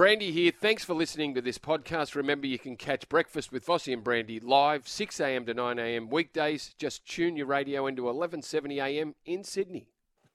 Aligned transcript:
Brandy 0.00 0.32
here. 0.32 0.50
Thanks 0.50 0.82
for 0.82 0.94
listening 0.94 1.34
to 1.34 1.42
this 1.42 1.58
podcast. 1.58 2.14
Remember, 2.14 2.46
you 2.46 2.58
can 2.58 2.74
catch 2.74 3.06
Breakfast 3.10 3.52
with 3.52 3.66
Vossi 3.66 3.92
and 3.92 4.02
Brandy 4.02 4.40
live 4.40 4.88
6 4.88 5.20
a.m. 5.20 5.44
to 5.44 5.52
9 5.52 5.78
a.m. 5.78 6.08
weekdays. 6.08 6.74
Just 6.78 7.04
tune 7.04 7.36
your 7.36 7.44
radio 7.44 7.86
into 7.86 8.04
1170 8.04 8.78
a.m. 8.78 9.14
in 9.26 9.44
Sydney. 9.44 9.88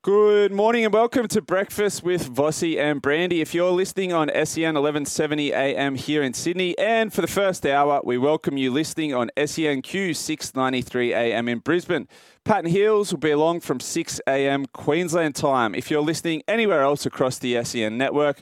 Good 0.06 0.52
morning 0.52 0.86
and 0.86 0.94
welcome 0.94 1.28
to 1.30 1.42
Breakfast 1.42 2.03
with 2.03 2.30
Vossi 2.30 2.78
and 2.78 3.02
Brandy. 3.02 3.42
If 3.42 3.56
you're 3.56 3.72
listening 3.72 4.14
on 4.14 4.28
SEN 4.28 4.75
1170 4.75 5.52
AM 5.52 5.95
here 5.95 6.22
in 6.22 6.36
Sydney, 6.36 6.78
and 6.78 7.11
for 7.11 7.22
the 7.22 7.28
first 7.28 7.66
hour, 7.66 8.02
we 8.03 8.20
welcome 8.20 8.56
you 8.56 8.72
listening 8.72 9.16
on 9.16 9.31
SENQ 9.36 10.16
693 10.16 11.11
AM 11.11 11.50
in 11.50 11.58
Brisbane. 11.58 12.08
Pat 12.44 12.66
and 12.66 12.67
Heels 12.67 13.11
will 13.11 13.20
be 13.20 13.31
along 13.31 13.61
from 13.61 13.80
6 13.80 14.22
AM 14.28 14.67
Queensland 14.67 15.33
time. 15.33 15.73
If 15.73 15.89
you're 15.89 16.03
listening 16.03 16.44
anywhere 16.48 16.83
else 16.83 17.08
across 17.08 17.39
the 17.39 17.64
SEN 17.64 17.98
network, 17.98 18.42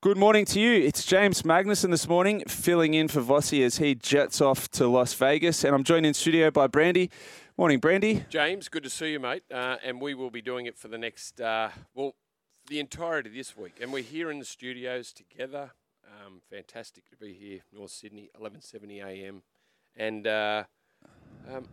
Good 0.00 0.18
morning 0.18 0.44
to 0.44 0.60
you. 0.60 0.86
It's 0.86 1.02
James 1.02 1.44
Magnussen 1.44 1.90
this 1.90 2.06
morning, 2.06 2.42
filling 2.46 2.92
in 2.92 3.08
for 3.08 3.22
Vossi 3.22 3.64
as 3.64 3.78
he 3.78 3.94
jets 3.94 4.42
off 4.42 4.70
to 4.72 4.86
Las 4.86 5.14
Vegas. 5.14 5.64
And 5.64 5.74
I'm 5.74 5.82
joined 5.82 6.04
in 6.04 6.12
studio 6.12 6.50
by 6.50 6.66
Brandy. 6.66 7.10
Morning, 7.56 7.78
Brandy. 7.78 8.24
James, 8.28 8.68
good 8.68 8.82
to 8.82 8.90
see 8.90 9.12
you, 9.12 9.20
mate. 9.20 9.44
Uh, 9.48 9.76
and 9.84 10.00
we 10.00 10.12
will 10.12 10.30
be 10.30 10.42
doing 10.42 10.66
it 10.66 10.76
for 10.76 10.88
the 10.88 10.98
next, 10.98 11.40
uh, 11.40 11.68
well, 11.94 12.16
the 12.66 12.80
entirety 12.80 13.28
of 13.28 13.34
this 13.36 13.56
week. 13.56 13.74
And 13.80 13.92
we're 13.92 14.02
here 14.02 14.28
in 14.28 14.40
the 14.40 14.44
studios 14.44 15.12
together. 15.12 15.70
Um, 16.04 16.40
fantastic 16.50 17.08
to 17.10 17.16
be 17.16 17.32
here, 17.32 17.60
North 17.72 17.92
Sydney, 17.92 18.28
11:70 18.40 19.04
a.m. 19.04 19.42
And 19.96 20.26
uh, 20.26 20.64
um, 21.48 21.68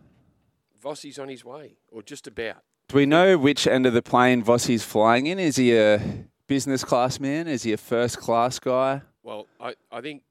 Vossi's 0.84 1.18
on 1.18 1.30
his 1.30 1.44
way, 1.44 1.78
or 1.92 2.04
just 2.04 2.28
about. 2.28 2.64
Do 2.90 2.98
we 2.98 3.08
know 3.08 3.40
which 3.40 3.66
end 3.66 3.88
of 3.88 3.94
the 3.94 4.04
plane 4.04 4.44
Vossi's 4.44 4.84
flying 4.84 5.26
in? 5.26 5.40
Is 5.40 5.56
he 5.56 5.76
a 5.76 6.00
business 6.46 6.84
class 6.84 7.20
man? 7.20 7.48
Is 7.48 7.64
he 7.64 7.74
a 7.74 7.78
first 7.78 8.20
class 8.20 8.59
guy? 8.59 9.02
Well, 9.24 9.48
I, 9.59 9.74
I 9.92 10.02
think, 10.02 10.22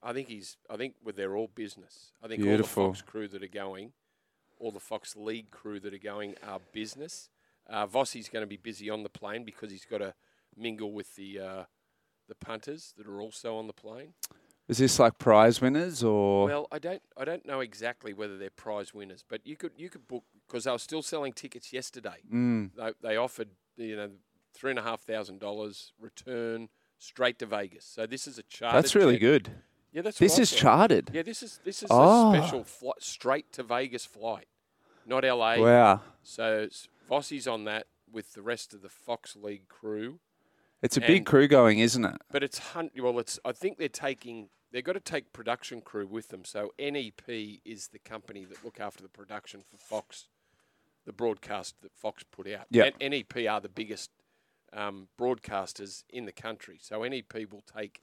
I 0.00 0.12
think 0.12 0.28
he's, 0.28 0.58
I 0.70 0.76
think 0.76 0.94
they're 1.16 1.34
all 1.34 1.50
business. 1.52 2.12
I 2.22 2.28
think 2.28 2.42
Beautiful. 2.42 2.84
all 2.84 2.90
the 2.90 2.98
Fox 2.98 3.10
crew 3.10 3.26
that 3.26 3.42
are 3.42 3.48
going, 3.48 3.92
all 4.58 4.70
the 4.70 4.80
Fox 4.80 5.16
League 5.16 5.50
crew 5.50 5.80
that 5.80 5.92
are 5.94 5.98
going 5.98 6.34
are 6.46 6.60
business. 6.72 7.28
Uh, 7.68 7.86
Vossi's 7.86 8.28
going 8.28 8.42
to 8.42 8.46
be 8.46 8.56
busy 8.56 8.88
on 8.90 9.02
the 9.02 9.08
plane 9.08 9.44
because 9.44 9.70
he's 9.70 9.84
got 9.84 9.98
to 9.98 10.14
mingle 10.56 10.92
with 10.92 11.16
the 11.16 11.38
uh, 11.38 11.64
the 12.28 12.34
punters 12.34 12.94
that 12.96 13.06
are 13.06 13.20
also 13.20 13.56
on 13.56 13.66
the 13.66 13.72
plane. 13.72 14.14
Is 14.68 14.78
this 14.78 14.98
like 14.98 15.18
prize 15.18 15.60
winners 15.60 16.02
or? 16.02 16.46
Well, 16.46 16.68
I 16.72 16.78
don't 16.78 17.02
I 17.16 17.24
don't 17.24 17.46
know 17.46 17.60
exactly 17.60 18.12
whether 18.12 18.36
they're 18.36 18.50
prize 18.50 18.92
winners, 18.92 19.24
but 19.28 19.46
you 19.46 19.56
could 19.56 19.72
you 19.76 19.88
could 19.88 20.08
book 20.08 20.24
because 20.46 20.64
they 20.64 20.70
were 20.70 20.78
still 20.78 21.02
selling 21.02 21.32
tickets 21.32 21.72
yesterday. 21.72 22.22
Mm. 22.32 22.70
They, 22.76 22.92
they 23.02 23.16
offered 23.16 23.50
you 23.76 23.96
know 23.96 24.10
three 24.54 24.70
and 24.70 24.78
a 24.78 24.82
half 24.82 25.02
thousand 25.02 25.38
dollars 25.38 25.92
return 26.00 26.68
straight 26.98 27.38
to 27.38 27.46
Vegas. 27.46 27.84
So 27.84 28.06
this 28.06 28.26
is 28.26 28.38
a 28.38 28.42
charter. 28.42 28.76
That's 28.76 28.94
really 28.94 29.18
good. 29.18 29.50
Yeah, 29.92 30.02
that's 30.02 30.18
This 30.18 30.38
is 30.38 30.52
chartered. 30.52 31.10
Yeah, 31.12 31.22
this 31.22 31.42
is 31.42 31.60
this 31.64 31.82
is 31.82 31.88
Oh. 31.90 32.34
a 32.34 32.38
special 32.38 32.64
flight 32.64 33.02
straight 33.02 33.52
to 33.52 33.62
Vegas 33.62 34.04
flight, 34.04 34.48
not 35.06 35.24
LA. 35.24 35.58
Wow. 35.58 36.02
So 36.22 36.68
Vossi's 37.08 37.46
on 37.46 37.64
that 37.64 37.86
with 38.10 38.34
the 38.34 38.42
rest 38.42 38.74
of 38.74 38.82
the 38.82 38.88
Fox 38.88 39.36
League 39.36 39.68
crew. 39.68 40.20
It's 40.82 40.96
a 40.96 41.00
big 41.00 41.24
crew 41.24 41.48
going, 41.48 41.78
isn't 41.78 42.04
it? 42.04 42.16
But 42.30 42.42
it's 42.42 42.58
hunt. 42.58 42.92
well, 42.98 43.18
it's 43.18 43.38
I 43.44 43.52
think 43.52 43.78
they're 43.78 43.88
taking 43.88 44.50
they've 44.72 44.84
got 44.84 44.92
to 44.92 45.00
take 45.00 45.32
production 45.32 45.80
crew 45.80 46.06
with 46.06 46.28
them. 46.28 46.44
So 46.44 46.72
NEP 46.78 47.60
is 47.64 47.88
the 47.88 47.98
company 47.98 48.44
that 48.44 48.64
look 48.64 48.78
after 48.78 49.02
the 49.02 49.08
production 49.08 49.62
for 49.62 49.78
Fox, 49.78 50.28
the 51.06 51.12
broadcast 51.12 51.76
that 51.82 51.94
Fox 51.94 52.24
put 52.24 52.46
out. 52.50 52.66
Yep. 52.70 52.96
And 53.00 53.10
NEP 53.12 53.48
are 53.48 53.60
the 53.60 53.68
biggest 53.70 54.10
um, 54.72 55.08
broadcasters 55.18 56.04
in 56.10 56.26
the 56.26 56.32
country. 56.32 56.78
So 56.80 57.02
NEP 57.02 57.50
will 57.50 57.62
take, 57.74 58.02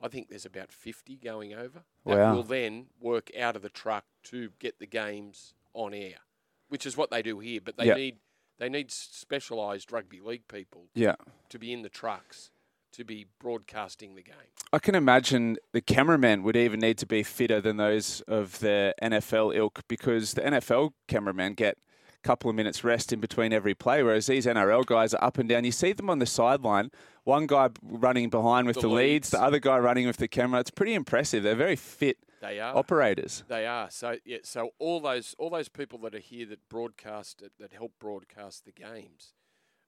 I 0.00 0.08
think 0.08 0.28
there's 0.28 0.46
about 0.46 0.72
50 0.72 1.16
going 1.16 1.52
over. 1.54 1.84
That 2.06 2.18
Wow. 2.18 2.34
will 2.34 2.42
then 2.42 2.86
work 3.00 3.30
out 3.38 3.56
of 3.56 3.62
the 3.62 3.68
truck 3.68 4.04
to 4.24 4.50
get 4.58 4.78
the 4.78 4.86
games 4.86 5.54
on 5.74 5.92
air, 5.94 6.20
which 6.68 6.86
is 6.86 6.96
what 6.96 7.10
they 7.10 7.22
do 7.22 7.38
here. 7.40 7.60
But 7.62 7.76
they 7.76 7.86
Yep. 7.86 7.96
need 7.96 8.18
they 8.58 8.68
need 8.68 8.90
specialised 8.90 9.90
rugby 9.90 10.20
league 10.20 10.46
people 10.46 10.88
Yeah. 10.94 11.14
to 11.48 11.58
be 11.58 11.72
in 11.72 11.80
the 11.80 11.88
trucks 11.88 12.50
to 12.92 13.04
be 13.04 13.24
broadcasting 13.38 14.16
the 14.16 14.22
game. 14.22 14.34
I 14.72 14.78
can 14.78 14.94
imagine 14.94 15.56
the 15.72 15.80
cameramen 15.80 16.42
would 16.42 16.56
even 16.56 16.78
need 16.80 16.98
to 16.98 17.06
be 17.06 17.22
fitter 17.22 17.60
than 17.60 17.76
those 17.78 18.20
of 18.22 18.58
the 18.58 18.94
NFL 19.00 19.52
ilk 19.56 19.80
because 19.88 20.34
the 20.34 20.42
NFL 20.44 20.92
cameramen 21.08 21.54
get 21.54 21.78
a 22.12 22.18
couple 22.22 22.50
of 22.50 22.56
minutes 22.56 22.84
rest 22.84 23.12
in 23.14 23.20
between 23.20 23.52
every 23.52 23.74
play, 23.74 24.02
whereas 24.02 24.26
these 24.26 24.44
NRL 24.46 24.82
guys 24.84 25.14
are 25.14 25.24
up 25.24 25.38
and 25.38 25.48
down. 25.48 25.64
You 25.64 25.72
see 25.72 25.92
them 25.94 26.10
on 26.10 26.18
the 26.18 26.26
sideline, 26.26 26.90
one 27.30 27.46
guy 27.46 27.68
running 27.82 28.28
behind 28.30 28.66
with 28.66 28.76
The 28.76 28.82
the, 28.82 28.88
leads, 28.88 29.12
leads. 29.26 29.30
the 29.30 29.40
other 29.42 29.58
guy 29.58 29.78
running 29.78 30.06
with 30.06 30.16
the 30.18 30.28
camera. 30.28 30.60
It's 30.60 30.70
pretty 30.70 30.94
impressive. 30.94 31.42
They're 31.42 31.54
very 31.68 31.76
fit 31.76 32.18
They 32.40 32.58
are. 32.60 32.76
operators. 32.76 33.44
They 33.48 33.66
are. 33.66 33.90
So 33.90 34.16
yeah. 34.24 34.38
So 34.42 34.70
all 34.78 35.00
those 35.00 35.34
all 35.38 35.50
those 35.50 35.68
people 35.68 35.98
that 36.00 36.14
are 36.14 36.18
here 36.32 36.46
that 36.46 36.68
broadcast 36.68 37.42
that 37.58 37.72
help 37.72 37.92
broadcast 37.98 38.64
the 38.64 38.72
games, 38.72 39.34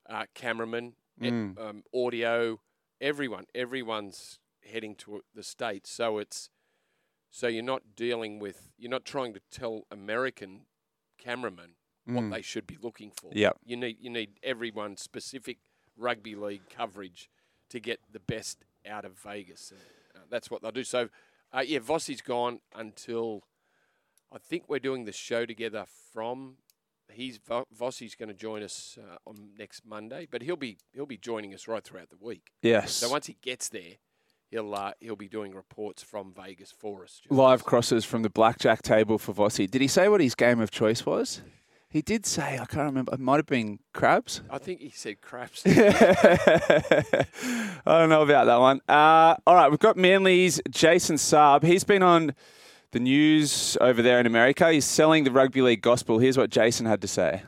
uh, 0.09 0.25
cameramen, 0.33 0.95
e- 1.21 1.29
Mm. 1.29 1.59
um, 1.59 1.83
audio, 1.93 2.59
everyone, 3.01 3.45
everyone's 3.53 4.39
heading 4.71 4.95
to 4.95 5.21
the 5.35 5.43
states. 5.43 5.89
So 5.91 6.17
it's 6.19 6.49
so 7.29 7.47
you're 7.47 7.63
not 7.73 7.81
dealing 7.95 8.39
with 8.39 8.71
you're 8.77 8.91
not 8.97 9.05
trying 9.05 9.33
to 9.33 9.41
tell 9.51 9.75
American 9.91 10.65
cameramen 11.17 11.71
what 12.05 12.23
Mm. 12.25 12.31
they 12.33 12.41
should 12.41 12.67
be 12.67 12.77
looking 12.81 13.11
for. 13.11 13.31
Yep. 13.33 13.57
You 13.65 13.77
need 13.77 13.97
you 13.99 14.09
need 14.09 14.39
everyone's 14.43 15.01
specific 15.01 15.57
rugby 15.97 16.35
league 16.35 16.69
coverage 16.69 17.29
to 17.69 17.79
get 17.79 17.99
the 18.11 18.19
best 18.19 18.65
out 18.87 19.05
of 19.05 19.17
Vegas, 19.19 19.71
and 19.71 19.79
uh, 20.15 20.25
that's 20.29 20.51
what 20.51 20.61
they'll 20.61 20.71
do. 20.71 20.83
So, 20.83 21.09
uh, 21.51 21.63
yeah, 21.65 21.79
Vossi's 21.79 22.21
gone 22.21 22.59
until 22.75 23.43
I 24.31 24.37
think 24.37 24.63
we're 24.67 24.79
doing 24.79 25.05
the 25.05 25.11
show 25.11 25.45
together 25.45 25.85
from. 26.13 26.55
He's 27.11 27.39
Vossi's 27.39 28.15
going 28.15 28.29
to 28.29 28.35
join 28.35 28.63
us 28.63 28.97
uh, 28.99 29.17
on 29.27 29.49
next 29.57 29.85
Monday, 29.85 30.27
but 30.29 30.41
he'll 30.41 30.55
be 30.55 30.77
he'll 30.93 31.05
be 31.05 31.17
joining 31.17 31.53
us 31.53 31.67
right 31.67 31.83
throughout 31.83 32.09
the 32.09 32.17
week. 32.19 32.51
Yes. 32.61 32.93
So 32.93 33.09
once 33.09 33.27
he 33.27 33.37
gets 33.41 33.69
there, 33.69 33.97
he'll 34.49 34.73
uh, 34.73 34.93
he'll 34.99 35.15
be 35.15 35.27
doing 35.27 35.53
reports 35.53 36.01
from 36.01 36.33
Vegas 36.33 36.71
for 36.71 37.03
us. 37.03 37.21
Live 37.29 37.65
crosses 37.65 38.05
from 38.05 38.23
the 38.23 38.29
blackjack 38.29 38.81
table 38.81 39.17
for 39.17 39.33
Vossi. 39.33 39.69
Did 39.69 39.81
he 39.81 39.87
say 39.87 40.07
what 40.07 40.21
his 40.21 40.33
game 40.33 40.59
of 40.59 40.71
choice 40.71 41.05
was? 41.05 41.41
He 41.93 42.01
did 42.01 42.25
say, 42.25 42.55
I 42.55 42.65
can't 42.65 42.87
remember, 42.87 43.13
it 43.13 43.19
might 43.19 43.35
have 43.35 43.45
been 43.45 43.77
crabs. 43.93 44.41
I 44.49 44.57
think 44.57 44.79
he 44.79 44.89
said 44.89 45.21
crabs. 45.21 45.61
I 45.67 47.27
don't 47.85 48.09
know 48.09 48.23
about 48.23 48.45
that 48.45 48.59
one. 48.59 48.81
Uh, 48.89 49.35
all 49.45 49.53
right, 49.53 49.69
we've 49.69 49.77
got 49.77 49.95
Manly's 49.95 50.59
Jason 50.71 51.17
Saab. 51.17 51.61
He's 51.61 51.83
been 51.83 52.01
on 52.01 52.33
the 52.93 52.99
news 52.99 53.77
over 53.79 54.01
there 54.01 54.19
in 54.19 54.25
America. 54.25 54.71
He's 54.71 54.85
selling 54.85 55.23
the 55.23 55.29
rugby 55.29 55.61
league 55.61 55.83
gospel. 55.83 56.17
Here's 56.17 56.35
what 56.35 56.49
Jason 56.49 56.87
had 56.87 56.99
to 57.01 57.07
say. 57.07 57.43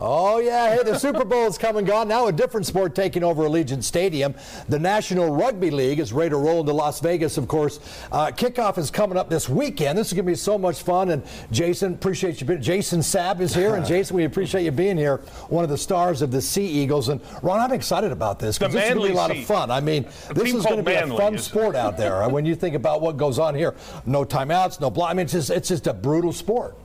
Oh, 0.00 0.38
yeah. 0.38 0.76
Hey, 0.76 0.82
the 0.84 0.96
Super 0.96 1.24
Bowl 1.24 1.46
is 1.48 1.58
come 1.58 1.76
and 1.76 1.84
gone. 1.84 2.06
Now 2.06 2.28
a 2.28 2.32
different 2.32 2.66
sport 2.66 2.94
taking 2.94 3.24
over 3.24 3.42
Allegiant 3.42 3.82
Stadium. 3.82 4.32
The 4.68 4.78
National 4.78 5.34
Rugby 5.34 5.72
League 5.72 5.98
is 5.98 6.12
ready 6.12 6.30
to 6.30 6.36
roll 6.36 6.60
into 6.60 6.72
Las 6.72 7.00
Vegas, 7.00 7.36
of 7.36 7.48
course. 7.48 7.80
Uh, 8.12 8.26
kickoff 8.26 8.78
is 8.78 8.92
coming 8.92 9.18
up 9.18 9.28
this 9.28 9.48
weekend. 9.48 9.98
This 9.98 10.06
is 10.08 10.12
going 10.12 10.24
to 10.24 10.30
be 10.30 10.36
so 10.36 10.56
much 10.56 10.82
fun. 10.82 11.10
And 11.10 11.24
Jason, 11.50 11.94
appreciate 11.94 12.40
you 12.40 12.46
being 12.46 12.62
Jason 12.62 13.00
Saab 13.00 13.40
is 13.40 13.52
here. 13.52 13.74
And 13.74 13.84
Jason, 13.86 14.16
we 14.16 14.24
appreciate 14.24 14.62
you 14.64 14.70
being 14.70 14.96
here, 14.96 15.16
one 15.48 15.64
of 15.64 15.70
the 15.70 15.78
stars 15.78 16.22
of 16.22 16.30
the 16.30 16.40
Sea 16.40 16.66
Eagles. 16.66 17.08
And 17.08 17.20
Ron, 17.42 17.58
I'm 17.58 17.72
excited 17.72 18.12
about 18.12 18.38
this 18.38 18.56
because 18.56 18.72
this 18.72 18.84
is 18.84 18.90
going 18.94 19.02
to 19.02 19.08
be 19.08 19.14
a 19.14 19.16
lot 19.16 19.32
of 19.32 19.44
fun. 19.46 19.68
I 19.72 19.80
mean, 19.80 20.04
this 20.32 20.54
is 20.54 20.64
going 20.64 20.76
to 20.76 20.82
be 20.84 20.92
a 20.94 21.08
fun 21.08 21.36
sport 21.38 21.74
out 21.74 21.96
there. 21.96 22.28
when 22.28 22.46
you 22.46 22.54
think 22.54 22.76
about 22.76 23.00
what 23.00 23.16
goes 23.16 23.40
on 23.40 23.52
here, 23.52 23.74
no 24.06 24.24
timeouts, 24.24 24.80
no 24.80 24.90
block. 24.90 25.10
I 25.10 25.14
mean, 25.14 25.24
it's 25.24 25.32
just, 25.32 25.50
it's 25.50 25.68
just 25.68 25.88
a 25.88 25.92
brutal 25.92 26.32
sport. 26.32 26.76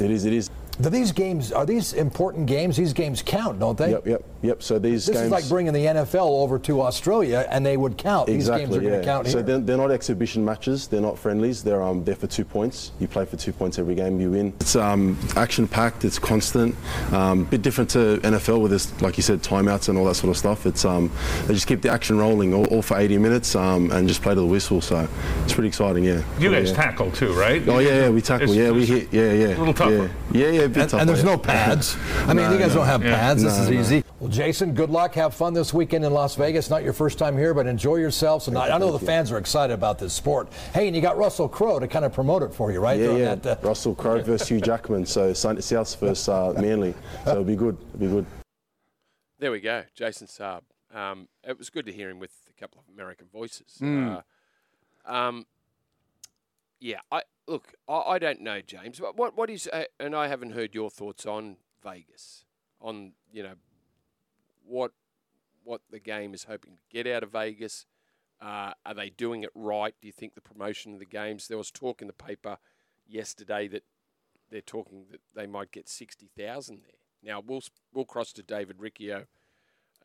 It 0.00 0.10
is, 0.10 0.24
it 0.24 0.32
is. 0.32 0.50
Do 0.80 0.90
these 0.90 1.12
games 1.12 1.52
are 1.52 1.64
these 1.64 1.94
important 1.94 2.46
games? 2.46 2.76
These 2.76 2.92
games 2.92 3.22
count, 3.22 3.58
don't 3.58 3.78
they? 3.78 3.90
Yep, 3.92 4.06
yep, 4.06 4.24
yep. 4.46 4.62
So 4.62 4.78
these 4.78 5.06
this 5.06 5.16
games, 5.16 5.26
is 5.26 5.30
like 5.30 5.48
bringing 5.48 5.72
the 5.72 5.84
NFL 5.84 6.28
over 6.28 6.58
to 6.60 6.82
Australia, 6.82 7.46
and 7.50 7.64
they 7.64 7.76
would 7.76 7.98
count. 7.98 8.28
Exactly, 8.28 8.66
these 8.66 8.74
games 8.74 8.76
are 8.76 8.82
yeah. 8.82 8.90
going 8.90 9.02
to 9.02 9.06
count 9.06 9.26
so 9.26 9.38
here. 9.38 9.42
they're, 9.42 9.58
they're 9.58 9.76
not 9.76 9.90
exhibition 9.90 10.44
matches. 10.44 10.86
They're 10.88 11.00
not 11.00 11.18
friendlies. 11.18 11.62
They're 11.62 11.82
um 11.82 12.04
they're 12.04 12.16
for 12.16 12.26
two 12.26 12.44
points. 12.44 12.92
You 12.98 13.08
play 13.08 13.24
for 13.24 13.36
two 13.36 13.52
points 13.52 13.78
every 13.78 13.94
game 13.94 14.20
you 14.20 14.30
win. 14.30 14.52
It's 14.60 14.76
um 14.76 15.18
action 15.36 15.68
packed. 15.68 16.04
It's 16.04 16.18
constant. 16.18 16.74
Um, 17.12 17.44
bit 17.44 17.62
different 17.62 17.90
to 17.90 18.18
NFL 18.22 18.60
where 18.60 18.68
there's 18.68 19.00
like 19.02 19.16
you 19.16 19.22
said 19.22 19.42
timeouts 19.42 19.88
and 19.88 19.98
all 19.98 20.04
that 20.06 20.14
sort 20.14 20.30
of 20.30 20.36
stuff. 20.38 20.66
It's 20.66 20.84
um 20.84 21.10
they 21.46 21.54
just 21.54 21.66
keep 21.66 21.82
the 21.82 21.90
action 21.90 22.18
rolling 22.18 22.54
all, 22.54 22.64
all 22.66 22.82
for 22.82 22.96
80 22.96 23.18
minutes 23.18 23.54
um 23.54 23.90
and 23.90 24.08
just 24.08 24.22
play 24.22 24.34
to 24.34 24.40
the 24.40 24.46
whistle. 24.46 24.80
So 24.80 25.08
it's 25.44 25.52
pretty 25.52 25.68
exciting. 25.68 26.04
Yeah. 26.04 26.22
You 26.38 26.50
guys 26.50 26.70
yeah. 26.70 26.76
tackle 26.76 27.10
too, 27.10 27.32
right? 27.32 27.66
Oh 27.68 27.78
yeah, 27.78 28.02
yeah, 28.02 28.08
we 28.10 28.22
tackle. 28.22 28.50
It's- 28.50 28.56
yeah, 28.56 28.70
we 28.70 28.86
hit. 28.86 29.12
Yeah, 29.12 29.32
yeah. 29.32 29.46
a 29.46 29.58
little 29.58 29.74
tougher. 29.74 30.10
Yeah, 30.32 30.46
yeah, 30.46 30.50
yeah 30.50 30.60
a 30.62 30.68
bit 30.68 30.82
and, 30.82 30.90
tougher, 30.90 31.00
and 31.00 31.08
there's 31.08 31.22
yeah. 31.22 31.30
no 31.30 31.38
pads. 31.38 31.96
I 32.26 32.34
mean, 32.34 32.36
No, 32.46 32.52
you 32.52 32.58
guys 32.58 32.68
no. 32.68 32.76
don't 32.76 32.86
have 32.86 33.04
Yeah. 33.04 33.16
pads. 33.16 33.42
This 33.42 33.58
is 33.58 33.70
no. 33.70 33.80
easy. 33.80 34.04
Well, 34.18 34.30
Jason, 34.30 34.72
good 34.72 34.88
luck. 34.88 35.14
Have 35.16 35.34
fun 35.34 35.52
this 35.52 35.74
weekend 35.74 36.02
in 36.02 36.10
Las 36.14 36.36
Vegas. 36.36 36.70
Not 36.70 36.82
your 36.82 36.94
first 36.94 37.18
time 37.18 37.36
here, 37.36 37.52
but 37.52 37.66
enjoy 37.66 37.96
yourselves. 37.96 38.48
And 38.48 38.56
I, 38.56 38.74
I 38.74 38.78
know 38.78 38.90
the 38.90 39.04
fans 39.04 39.30
are 39.30 39.36
excited 39.36 39.74
about 39.74 39.98
this 39.98 40.14
sport. 40.14 40.50
Hey, 40.72 40.86
and 40.86 40.96
you 40.96 41.02
got 41.02 41.18
Russell 41.18 41.50
Crowe 41.50 41.78
to 41.78 41.86
kind 41.86 42.02
of 42.02 42.14
promote 42.14 42.42
it 42.42 42.54
for 42.54 42.72
you, 42.72 42.80
right? 42.80 42.98
Yeah, 42.98 43.14
yeah. 43.14 43.34
that, 43.34 43.62
uh, 43.62 43.68
Russell 43.68 43.94
Crowe 43.94 44.22
versus 44.22 44.48
Hugh 44.48 44.62
Jackman. 44.62 45.04
So 45.04 45.34
Saint 45.34 45.62
South 45.62 45.94
versus 46.00 46.30
uh, 46.30 46.54
Manly. 46.56 46.94
So 47.24 47.32
it'll 47.32 47.44
be 47.44 47.56
good. 47.56 47.76
It'll 47.88 48.00
be 48.00 48.06
good. 48.06 48.26
There 49.38 49.52
we 49.52 49.60
go, 49.60 49.84
Jason 49.94 50.28
Saab. 50.28 50.62
Um, 50.94 51.28
it 51.46 51.58
was 51.58 51.68
good 51.68 51.84
to 51.84 51.92
hear 51.92 52.08
him 52.08 52.18
with 52.18 52.32
a 52.48 52.58
couple 52.58 52.80
of 52.80 52.94
American 52.94 53.26
voices. 53.30 53.76
Mm. 53.82 54.22
Uh, 55.04 55.12
um, 55.12 55.44
yeah, 56.80 57.00
I 57.12 57.20
look. 57.46 57.74
I, 57.86 57.98
I 57.98 58.18
don't 58.18 58.40
know, 58.40 58.62
James. 58.62 58.98
What 58.98 59.18
what, 59.18 59.36
what 59.36 59.50
is? 59.50 59.68
Uh, 59.70 59.84
and 60.00 60.16
I 60.16 60.28
haven't 60.28 60.52
heard 60.52 60.74
your 60.74 60.88
thoughts 60.88 61.26
on 61.26 61.58
Vegas. 61.82 62.46
On 62.80 63.12
you 63.30 63.42
know 63.42 63.56
what 64.66 64.92
what 65.64 65.80
the 65.90 65.98
game 65.98 66.32
is 66.34 66.44
hoping 66.44 66.76
to 66.76 66.82
get 66.90 67.12
out 67.12 67.22
of 67.22 67.32
Vegas. 67.32 67.86
Uh, 68.40 68.72
are 68.84 68.94
they 68.94 69.10
doing 69.10 69.42
it 69.42 69.50
right? 69.54 69.94
Do 70.00 70.06
you 70.06 70.12
think 70.12 70.34
the 70.34 70.40
promotion 70.40 70.92
of 70.92 70.98
the 70.98 71.06
games? 71.06 71.48
There 71.48 71.56
was 71.56 71.70
talk 71.70 72.02
in 72.02 72.06
the 72.06 72.12
paper 72.12 72.58
yesterday 73.06 73.66
that 73.68 73.82
they're 74.50 74.60
talking 74.60 75.06
that 75.10 75.20
they 75.34 75.46
might 75.46 75.72
get 75.72 75.88
sixty 75.88 76.28
thousand 76.36 76.82
there. 76.82 77.32
Now 77.34 77.42
we'll 77.44 77.62
we'll 77.92 78.04
cross 78.04 78.32
to 78.34 78.42
David 78.42 78.76
Riccio 78.78 79.24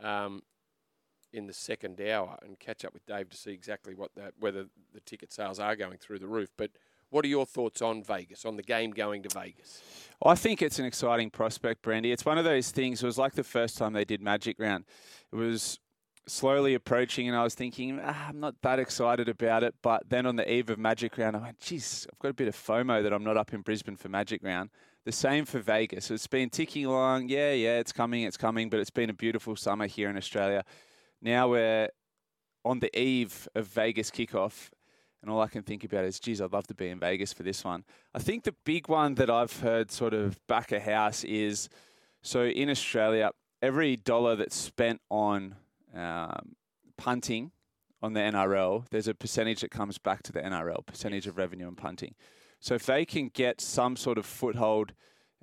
um, 0.02 0.44
in 1.34 1.48
the 1.48 1.54
second 1.54 2.02
hour 2.02 2.40
and 2.42 2.60
catch 2.60 2.84
up 2.86 2.94
with 2.94 3.06
Dave 3.06 3.30
to 3.30 3.38
see 3.38 3.52
exactly 3.52 3.94
what 3.94 4.16
that 4.16 4.34
whether 4.40 4.66
the 4.94 5.02
ticket 5.02 5.32
sales 5.32 5.60
are 5.60 5.76
going 5.76 5.98
through 5.98 6.20
the 6.20 6.28
roof. 6.28 6.50
But 6.58 6.72
what 7.12 7.24
are 7.26 7.28
your 7.28 7.46
thoughts 7.46 7.82
on 7.82 8.04
Vegas 8.04 8.46
on 8.46 8.56
the 8.56 8.64
game 8.64 8.92
going 8.92 9.22
to 9.24 9.30
Vegas? 9.30 9.82
I 10.24 10.36
think 10.36 10.62
it's 10.62 10.80
an 10.80 10.86
exciting 10.86 11.30
prospect, 11.30 11.82
Brandy. 11.82 12.12
It's 12.12 12.26
one 12.26 12.38
of 12.38 12.46
those 12.46 12.72
things. 12.72 13.04
It 13.04 13.06
was 13.06 13.18
like 13.18 13.34
the 13.34 13.44
first 13.44 13.78
time 13.78 13.94
they 13.94 14.06
did 14.06 14.22
Magic 14.22 14.58
Round. 14.60 14.86
It 15.32 15.36
was 15.36 15.80
slowly 16.28 16.74
approaching, 16.74 17.28
and 17.28 17.36
I 17.36 17.44
was 17.44 17.56
thinking, 17.56 18.00
ah, 18.04 18.28
I'm 18.30 18.40
not 18.40 18.56
that 18.62 18.80
excited 18.80 19.28
about 19.28 19.64
it. 19.64 19.76
But 19.82 20.10
then 20.10 20.26
on 20.26 20.36
the 20.36 20.52
eve 20.52 20.70
of 20.70 20.80
Magic 20.80 21.18
Round, 21.18 21.36
I 21.36 21.40
went, 21.40 21.60
geez, 21.60 22.08
I've 22.12 22.20
got 22.20 22.30
a 22.30 22.34
bit 22.34 22.48
of 22.48 22.56
FOMO 22.56 23.04
that 23.04 23.12
I'm 23.12 23.24
not 23.24 23.38
up 23.38 23.54
in 23.54 23.62
Brisbane 23.62 23.96
for 23.98 24.10
Magic 24.10 24.42
Round. 24.44 24.70
The 25.04 25.12
same 25.12 25.46
for 25.46 25.60
Vegas. 25.60 26.12
It's 26.12 26.28
been 26.28 26.50
ticking 26.50 26.86
along. 26.86 27.30
Yeah, 27.30 27.54
yeah, 27.54 27.80
it's 27.80 27.92
coming, 27.92 28.24
it's 28.24 28.38
coming. 28.38 28.70
But 28.70 28.80
it's 28.80 28.92
been 28.92 29.10
a 29.10 29.14
beautiful 29.14 29.56
summer 29.56 29.88
here 29.88 30.10
in 30.10 30.18
Australia. 30.18 30.64
Now 31.22 31.50
we're 31.50 31.90
on 32.64 32.80
the 32.80 32.98
eve 32.98 33.48
of 33.56 33.66
Vegas 33.68 34.12
kickoff. 34.12 34.70
And 35.22 35.30
all 35.30 35.42
I 35.42 35.48
can 35.48 35.62
think 35.62 35.84
about 35.84 36.04
is, 36.06 36.20
geez, 36.20 36.42
I'd 36.42 36.52
love 36.52 36.68
to 36.68 36.74
be 36.74 36.90
in 36.90 37.00
Vegas 37.00 37.32
for 37.32 37.44
this 37.44 37.64
one. 37.64 37.84
I 38.14 38.20
think 38.20 38.44
the 38.44 38.56
big 38.66 38.88
one 38.88 39.16
that 39.16 39.30
I've 39.30 39.60
heard 39.60 39.92
sort 39.92 40.14
of 40.14 40.40
back 40.48 40.72
a 40.72 40.80
house 40.80 41.24
is 41.24 41.70
so 42.24 42.46
in 42.46 42.70
Australia, 42.70 43.32
every 43.62 43.96
dollar 43.96 44.36
that's 44.36 44.56
spent 44.56 45.02
on 45.10 45.56
um, 45.96 46.56
punting 46.98 47.52
on 48.02 48.14
the 48.14 48.20
NRL, 48.20 48.86
there's 48.90 49.08
a 49.08 49.14
percentage 49.14 49.62
that 49.62 49.72
comes 49.72 49.98
back 49.98 50.24
to 50.24 50.32
the 50.32 50.42
NRL, 50.42 50.86
percentage 50.86 51.28
of 51.28 51.38
revenue 51.38 51.68
on 51.68 51.76
punting. 51.76 52.16
So 52.60 52.76
if 52.76 52.86
they 52.86 53.06
can 53.06 53.30
get 53.30 53.60
some 53.62 53.96
sort 53.96 54.18
of 54.18 54.26
foothold 54.26 54.94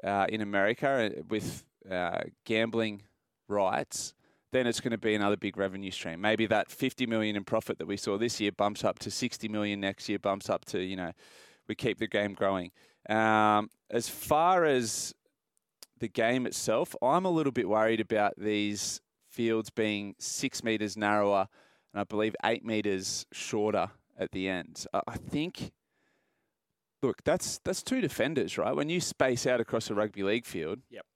uh, 0.04 0.26
in 0.28 0.40
America 0.40 1.12
uh, 1.16 1.22
with 1.28 1.64
uh, 1.90 2.20
gambling 2.44 3.02
rights, 3.48 4.14
then 4.52 4.66
it's 4.66 4.80
going 4.80 4.92
to 4.92 4.98
be 4.98 5.14
another 5.14 5.36
big 5.36 5.56
revenue 5.56 5.90
stream. 5.90 6.20
Maybe 6.20 6.46
that 6.46 6.70
50 6.70 7.06
million 7.06 7.36
in 7.36 7.44
profit 7.44 7.78
that 7.78 7.86
we 7.86 7.96
saw 7.96 8.16
this 8.16 8.40
year 8.40 8.50
bumps 8.52 8.82
up 8.84 8.98
to 9.00 9.10
60 9.10 9.48
million 9.48 9.80
next 9.80 10.08
year, 10.08 10.18
bumps 10.18 10.48
up 10.48 10.64
to, 10.66 10.80
you 10.80 10.96
know, 10.96 11.12
we 11.68 11.74
keep 11.74 11.98
the 11.98 12.06
game 12.06 12.32
growing. 12.32 12.70
Um, 13.08 13.68
as 13.90 14.08
far 14.08 14.64
as 14.64 15.14
the 15.98 16.08
game 16.08 16.46
itself, 16.46 16.94
I'm 17.02 17.24
a 17.24 17.30
little 17.30 17.52
bit 17.52 17.68
worried 17.68 18.00
about 18.00 18.34
these 18.38 19.00
fields 19.30 19.68
being 19.70 20.14
six 20.18 20.64
meters 20.64 20.96
narrower 20.96 21.48
and 21.92 22.00
I 22.00 22.04
believe 22.04 22.34
eight 22.44 22.64
meters 22.64 23.26
shorter 23.32 23.90
at 24.18 24.32
the 24.32 24.48
end. 24.48 24.86
I 24.92 25.16
think. 25.16 25.72
Look, 27.02 27.22
that's 27.24 27.60
that's 27.64 27.82
two 27.82 28.00
defenders, 28.00 28.58
right? 28.58 28.74
When 28.74 28.88
you 28.88 29.00
space 29.00 29.46
out 29.46 29.60
across 29.60 29.88
a 29.90 29.94
rugby 29.94 30.22
league 30.24 30.44
field, 30.44 30.80
Yep. 30.90 31.06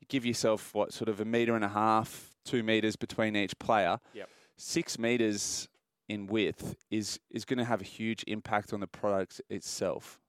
you 0.00 0.06
give 0.08 0.26
yourself 0.26 0.74
what 0.74 0.92
sort 0.92 1.08
of 1.08 1.20
a 1.20 1.24
meter 1.24 1.54
and 1.56 1.64
a 1.64 1.68
half, 1.70 2.31
two 2.44 2.62
meters 2.62 2.96
between 2.96 3.36
each 3.36 3.58
player. 3.58 3.98
Yep. 4.14 4.28
Six 4.56 4.98
meters 4.98 5.68
in 6.08 6.26
width 6.26 6.76
is 6.90 7.18
is 7.30 7.44
going 7.44 7.58
to 7.58 7.64
have 7.64 7.80
a 7.80 7.84
huge 7.84 8.24
impact 8.26 8.72
on 8.72 8.80
the 8.80 8.86
product 8.86 9.40
itself. 9.48 10.20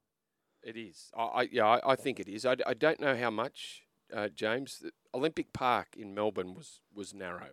It 0.64 0.78
is. 0.78 1.12
I, 1.16 1.24
I 1.24 1.42
yeah, 1.52 1.66
I, 1.66 1.92
I 1.92 1.96
think 1.96 2.20
it 2.20 2.28
is. 2.28 2.46
I, 2.46 2.56
I 2.66 2.74
don't 2.74 3.00
know 3.00 3.16
how 3.18 3.30
much, 3.30 3.84
uh, 4.14 4.30
James. 4.30 4.84
Olympic 5.16 5.54
Park 5.54 5.90
in 5.98 6.16
Melbourne 6.16 6.54
was 6.56 6.80
was 6.94 7.14
narrow. 7.14 7.50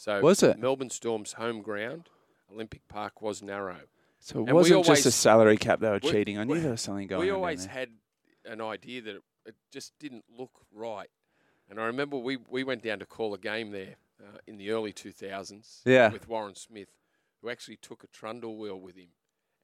So 0.00 0.20
Was 0.22 0.42
it? 0.42 0.58
Melbourne 0.58 0.88
Storm's 0.88 1.34
home 1.34 1.60
ground? 1.60 2.08
Olympic 2.50 2.80
Park 2.88 3.20
was 3.20 3.42
narrow. 3.42 3.80
So 4.18 4.40
it 4.40 4.48
And 4.48 4.52
wasn't 4.54 4.86
just 4.86 5.04
a 5.04 5.10
salary 5.10 5.58
cap 5.58 5.80
they 5.80 5.88
were 5.90 6.00
we- 6.02 6.10
cheating. 6.10 6.38
I 6.38 6.44
knew 6.44 6.54
we- 6.54 6.60
there 6.60 6.70
was 6.70 6.80
something 6.80 7.06
going 7.06 7.20
on. 7.20 7.26
We 7.26 7.30
always 7.30 7.66
had 7.66 7.90
an 8.46 8.60
idea 8.62 9.02
that 9.02 9.16
it, 9.16 9.22
it 9.44 9.54
just 9.70 9.92
didn't 9.98 10.24
look 10.34 10.52
right. 10.72 11.10
And 11.70 11.80
I 11.80 11.84
remember 11.84 12.16
we, 12.18 12.36
we 12.48 12.64
went 12.64 12.82
down 12.82 12.98
to 12.98 13.06
call 13.06 13.32
a 13.32 13.38
game 13.38 13.70
there 13.70 13.94
uh, 14.20 14.38
in 14.46 14.56
the 14.58 14.70
early 14.70 14.92
2000s 14.92 15.80
Yeah. 15.84 16.10
with 16.10 16.28
Warren 16.28 16.56
Smith, 16.56 16.88
who 17.40 17.48
actually 17.48 17.76
took 17.76 18.02
a 18.04 18.08
trundle 18.08 18.56
wheel 18.58 18.78
with 18.78 18.96
him. 18.96 19.10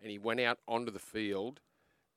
And 0.01 0.11
he 0.11 0.19
went 0.19 0.41
out 0.41 0.59
onto 0.69 0.93
the 0.93 0.99
field 1.01 1.61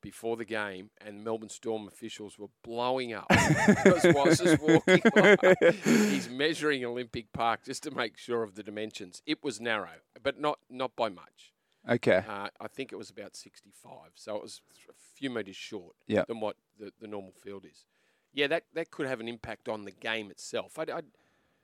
before 0.01 0.37
the 0.37 0.45
game, 0.45 0.91
and 1.05 1.23
Melbourne 1.25 1.49
Storm 1.49 1.85
officials 1.87 2.37
were 2.39 2.47
blowing 2.63 3.11
up 3.13 3.25
because 3.29 4.05
Woz 4.13 4.39
is 4.39 4.57
walking. 4.61 5.01
by. 5.13 5.35
He's 5.83 6.29
measuring 6.29 6.85
Olympic 6.85 7.33
Park 7.33 7.65
just 7.65 7.83
to 7.83 7.91
make 7.91 8.17
sure 8.17 8.43
of 8.43 8.55
the 8.55 8.63
dimensions. 8.63 9.21
It 9.25 9.43
was 9.43 9.59
narrow, 9.59 9.99
but 10.23 10.39
not, 10.39 10.59
not 10.69 10.95
by 10.95 11.09
much. 11.09 11.51
Okay. 11.89 12.23
Uh, 12.27 12.47
I 12.61 12.67
think 12.67 12.93
it 12.93 12.95
was 12.97 13.09
about 13.09 13.35
65, 13.35 14.11
so 14.15 14.35
it 14.37 14.41
was 14.43 14.61
a 14.87 14.93
few 15.15 15.29
metres 15.29 15.55
short 15.57 15.95
Yep. 16.07 16.27
than 16.27 16.39
what 16.39 16.55
the, 16.77 16.93
the 17.01 17.07
normal 17.07 17.33
field 17.33 17.65
is. 17.65 17.85
Yeah, 18.33 18.47
that, 18.47 18.63
that 18.73 18.91
could 18.91 19.07
have 19.07 19.19
an 19.19 19.27
impact 19.27 19.67
on 19.67 19.85
the 19.85 19.91
game 19.91 20.29
itself. 20.31 20.77
I'd, 20.77 20.89
I'd, 20.89 21.05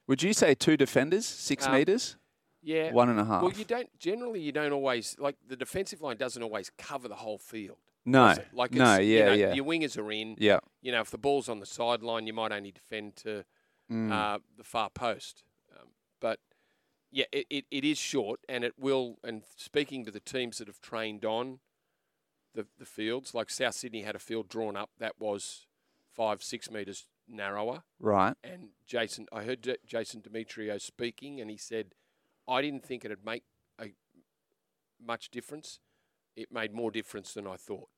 Would 0.08 0.24
you 0.24 0.34
say 0.34 0.56
two 0.56 0.76
defenders, 0.78 1.26
six 1.26 1.66
Um, 1.68 1.74
meters, 1.74 2.18
yeah, 2.64 2.92
one 2.92 3.10
and 3.10 3.20
a 3.20 3.26
half? 3.26 3.42
Well, 3.44 3.52
you 3.54 3.66
don't 3.66 3.90
generally 4.00 4.40
you 4.42 4.52
don't 4.52 4.74
always 4.74 5.16
like 5.20 5.36
the 5.48 5.56
defensive 5.56 6.02
line 6.02 6.18
doesn't 6.18 6.42
always 6.42 6.72
cover 6.78 7.08
the 7.08 7.16
whole 7.16 7.38
field. 7.38 7.78
no, 8.06 8.30
it? 8.30 8.48
like 8.54 8.72
no, 8.74 8.96
it's, 8.96 9.06
you 9.06 9.18
yeah, 9.18 9.26
know, 9.26 9.34
yeah, 9.34 9.54
Your 9.54 9.66
wingers 9.66 9.98
are 9.98 10.12
in. 10.12 10.36
yeah. 10.40 10.60
You 10.82 10.92
know, 10.92 11.02
if 11.02 11.12
the 11.12 11.18
ball's 11.20 11.48
on 11.50 11.60
the 11.60 11.66
sideline, 11.66 12.26
you 12.28 12.34
might 12.34 12.52
only 12.52 12.72
defend 12.72 13.16
to 13.18 13.46
Mm. 13.92 14.12
uh, 14.12 14.40
the 14.58 14.64
far 14.64 14.90
post. 14.90 15.44
Um, 15.72 15.90
but 16.20 16.40
yeah, 17.12 17.26
it, 17.32 17.46
it, 17.52 17.66
it 17.70 17.84
is 17.86 18.00
short, 18.00 18.40
and 18.50 18.64
it 18.64 18.74
will. 18.80 19.20
And 19.24 19.44
speaking 19.58 20.04
to 20.06 20.12
the 20.12 20.20
teams 20.20 20.58
that 20.58 20.68
have 20.68 20.82
trained 20.82 21.24
on 21.24 21.60
the 22.56 22.66
the 22.80 22.86
fields, 22.86 23.36
like 23.36 23.52
South 23.52 23.76
Sydney 23.76 24.02
had 24.02 24.16
a 24.16 24.20
field 24.20 24.50
drawn 24.50 24.76
up 24.76 24.90
that 24.98 25.20
was 25.20 25.68
five 26.16 26.42
six 26.44 26.72
meters 26.72 27.06
narrower, 27.28 27.84
right. 28.00 28.36
and 28.44 28.70
Jason, 28.88 29.26
I 29.34 29.44
heard 29.44 29.64
J- 29.64 29.78
Jason 29.86 30.22
Demetriou 30.22 30.80
speaking, 30.82 31.42
and 31.42 31.50
he 31.50 31.58
said, 31.58 31.94
I 32.48 32.62
didn't 32.62 32.86
think 32.86 33.04
it'd 33.04 33.26
make 33.26 33.44
a 33.80 33.88
much 35.04 35.30
difference. 35.30 35.80
It 36.36 36.52
made 36.52 36.74
more 36.74 36.92
difference 36.92 37.34
than 37.34 37.48
I 37.48 37.56
thought. 37.56 37.90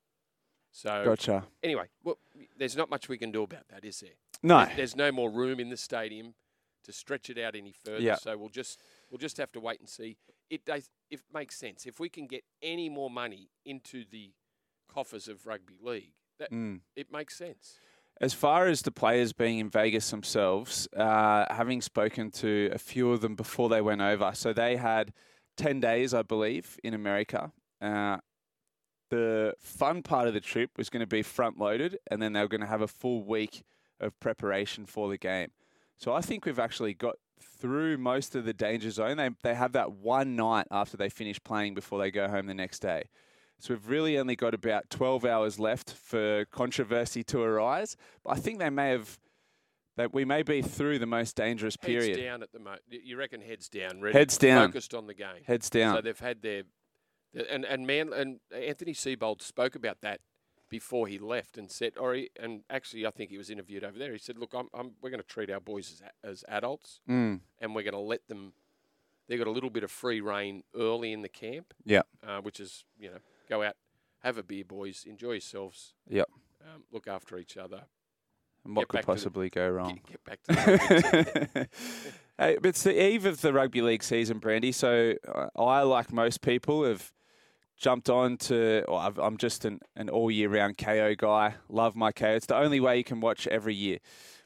So 0.72 1.04
Gotcha. 1.06 1.46
anyway, 1.64 1.86
well, 2.04 2.20
there's 2.58 2.76
not 2.78 2.90
much 2.90 3.10
we 3.10 3.18
can 3.18 3.32
do 3.32 3.44
about 3.44 3.68
that, 3.70 3.84
is 3.86 4.00
there? 4.00 4.12
No. 4.44 4.66
There- 4.66 4.76
There's 4.78 4.96
no 4.96 5.12
more 5.12 5.30
room 5.32 5.60
in 5.60 5.70
the 5.70 5.78
stadium 5.78 6.36
to 6.84 6.92
stretch 6.94 7.30
it 7.30 7.38
out 7.38 7.56
any 7.56 7.74
further. 7.74 8.00
Yeah. 8.02 8.16
So 8.16 8.38
we'll 8.38 8.50
just 8.50 8.80
we'll 9.10 9.18
just 9.18 9.38
have 9.38 9.52
to 9.54 9.60
wait 9.60 9.80
and 9.80 9.90
see. 9.90 10.18
It 10.50 10.64
does 10.66 10.90
if 11.10 11.22
it 11.22 11.26
makes 11.34 11.58
sense. 11.58 11.86
If 11.86 12.00
we 12.00 12.10
can 12.10 12.28
get 12.28 12.44
any 12.62 12.90
more 12.90 13.10
money 13.10 13.50
into 13.66 14.06
the 14.10 14.34
coffers 14.88 15.28
of 15.28 15.46
rugby 15.48 15.78
league, 15.82 16.14
that 16.40 16.52
Mm. 16.52 16.82
it 16.96 17.12
makes 17.12 17.38
sense. 17.38 17.80
As 18.20 18.34
far 18.34 18.68
as 18.68 18.82
the 18.82 18.92
players 18.92 19.32
being 19.32 19.60
in 19.60 19.70
Vegas 19.70 20.10
themselves, 20.10 20.88
uh, 20.98 21.46
having 21.54 21.82
spoken 21.82 22.32
to 22.32 22.72
a 22.74 22.80
few 22.80 23.12
of 23.12 23.22
them 23.22 23.36
before 23.36 23.70
they 23.70 23.82
went 23.82 24.02
over, 24.02 24.32
so 24.34 24.54
they 24.54 24.76
had 24.78 25.14
10 25.58 25.80
days, 25.80 26.14
I 26.14 26.24
believe, 26.24 26.78
in 26.84 26.94
America. 26.94 27.52
Uh, 27.80 28.18
the 29.10 29.54
fun 29.60 30.02
part 30.02 30.28
of 30.28 30.34
the 30.34 30.42
trip 30.42 30.72
was 30.78 30.90
going 30.90 31.02
to 31.02 31.08
be 31.08 31.22
front 31.22 31.60
loaded, 31.60 31.98
and 32.10 32.22
then 32.22 32.34
they 32.34 32.42
were 32.42 32.48
going 32.48 32.62
to 32.62 32.68
have 32.68 32.82
a 32.82 32.88
full 32.88 33.24
week 33.24 33.64
of 34.00 34.20
preparation 34.20 34.86
for 34.86 35.10
the 35.10 35.18
game. 35.18 35.52
So 35.98 36.14
I 36.14 36.22
think 36.22 36.46
we've 36.46 36.60
actually 36.60 36.94
got 36.94 37.16
through 37.42 37.98
most 37.98 38.36
of 38.36 38.46
the 38.46 38.54
danger 38.54 38.92
zone. 38.92 39.18
They, 39.18 39.30
they 39.44 39.56
have 39.56 39.74
that 39.74 39.92
one 39.92 40.36
night 40.36 40.68
after 40.72 40.98
they 40.98 41.10
finish 41.10 41.42
playing 41.44 41.74
before 41.76 42.00
they 42.00 42.12
go 42.12 42.28
home 42.28 42.48
the 42.48 42.54
next 42.54 42.80
day. 42.80 43.10
So 43.60 43.74
we've 43.74 43.88
really 43.88 44.18
only 44.20 44.36
got 44.36 44.54
about 44.54 44.90
12 44.90 45.26
hours 45.26 45.60
left 45.60 45.92
for 45.92 46.46
controversy 46.46 47.24
to 47.26 47.42
arise. 47.42 47.98
But 48.24 48.32
I 48.32 48.40
think 48.40 48.60
they 48.60 48.70
may 48.70 48.92
have, 48.92 49.18
that 49.96 50.14
we 50.14 50.26
may 50.26 50.44
be 50.44 50.62
through 50.62 51.00
the 51.00 51.08
most 51.08 51.36
dangerous 51.36 51.76
period. 51.76 52.18
Heads 52.18 52.20
down 52.20 52.44
at 52.44 52.52
the 52.52 52.60
moment. 52.60 52.84
You 52.90 53.18
reckon 53.18 53.42
heads 53.42 53.68
down? 53.68 54.00
Ready, 54.02 54.18
Heads 54.18 54.38
down. 54.38 54.68
Focused 54.70 54.94
on 54.94 55.08
the 55.08 55.16
game. 55.16 55.44
Heads 55.46 55.70
down. 55.70 55.96
So 55.96 56.02
they've 56.02 56.20
had 56.20 56.42
their, 56.44 56.64
and 57.50 57.66
and 57.66 57.88
man 57.88 58.14
and 58.14 58.40
Anthony 58.56 58.94
Seibold 58.94 59.42
spoke 59.42 59.76
about 59.76 60.02
that 60.02 60.22
before 60.70 61.08
he 61.08 61.18
left 61.18 61.58
and 61.58 61.72
said, 61.72 61.94
or 62.00 62.14
he, 62.14 62.30
and 62.40 62.62
actually 62.70 63.06
I 63.08 63.12
think 63.12 63.30
he 63.32 63.38
was 63.38 63.50
interviewed 63.50 63.84
over 63.84 63.98
there. 63.98 64.12
He 64.12 64.18
said, 64.20 64.38
"Look, 64.38 64.54
I'm, 64.54 64.68
I'm 64.74 64.92
we're 65.02 65.10
going 65.10 65.22
to 65.22 65.28
treat 65.28 65.50
our 65.50 65.60
boys 65.60 66.02
as 66.24 66.30
as 66.32 66.44
adults, 66.48 67.00
Mm, 67.10 67.40
and 67.60 67.74
we're 67.74 67.84
going 67.84 67.94
to 67.94 68.00
let 68.00 68.28
them. 68.28 68.54
They've 69.28 69.40
got 69.40 69.48
a 69.48 69.52
little 69.52 69.70
bit 69.70 69.84
of 69.84 69.92
free 69.92 70.22
reign 70.22 70.64
early 70.76 71.12
in 71.12 71.22
the 71.22 71.30
camp, 71.30 71.74
yeah, 71.86 72.04
uh, 72.26 72.40
which 72.40 72.60
is 72.60 72.86
you 73.00 73.10
know 73.10 73.18
go 73.50 73.64
out, 73.64 73.76
have 74.24 74.38
a 74.38 74.44
beer, 74.44 74.66
boys, 74.66 75.06
enjoy 75.08 75.34
yourselves, 75.34 75.94
yeah. 76.10 76.24
um, 76.62 76.84
look 76.92 77.08
after 77.08 77.38
each 77.38 77.58
other, 77.58 77.84
And 78.66 78.76
what 78.76 78.88
could 78.88 78.98
to 79.02 79.06
the- 79.06 79.12
possibly 79.14 79.50
go 79.50 79.70
wrong? 79.70 79.96
get, 79.96 80.06
get 80.08 80.24
back 80.24 80.44
to 80.44 80.54
the 80.54 81.68
hey, 82.38 82.56
but 82.62 82.66
it's 82.70 82.84
the 82.84 83.02
eve 83.02 83.26
of 83.26 83.42
the 83.42 83.54
rugby 83.54 83.82
league 83.82 84.04
season, 84.04 84.40
Brandy. 84.40 84.72
So 84.72 85.14
uh, 85.28 85.48
I, 85.60 85.82
like 85.82 86.12
most 86.12 86.42
people, 86.42 86.84
have 86.84 87.12
jumped 87.78 88.10
on 88.10 88.38
to. 88.38 88.84
Or 88.88 89.00
I've, 89.00 89.18
I'm 89.20 89.38
just 89.38 89.66
an, 89.66 89.80
an 89.96 90.10
all 90.10 90.30
year 90.32 90.50
round 90.50 90.78
Kayo 90.78 91.16
guy. 91.18 91.56
Love 91.70 91.96
my 91.96 92.12
Kayo. 92.12 92.36
It's 92.36 92.48
the 92.48 92.58
only 92.58 92.80
way 92.80 92.98
you 92.98 93.04
can 93.04 93.20
watch 93.22 93.48
every 93.48 93.76
year. 93.76 94.00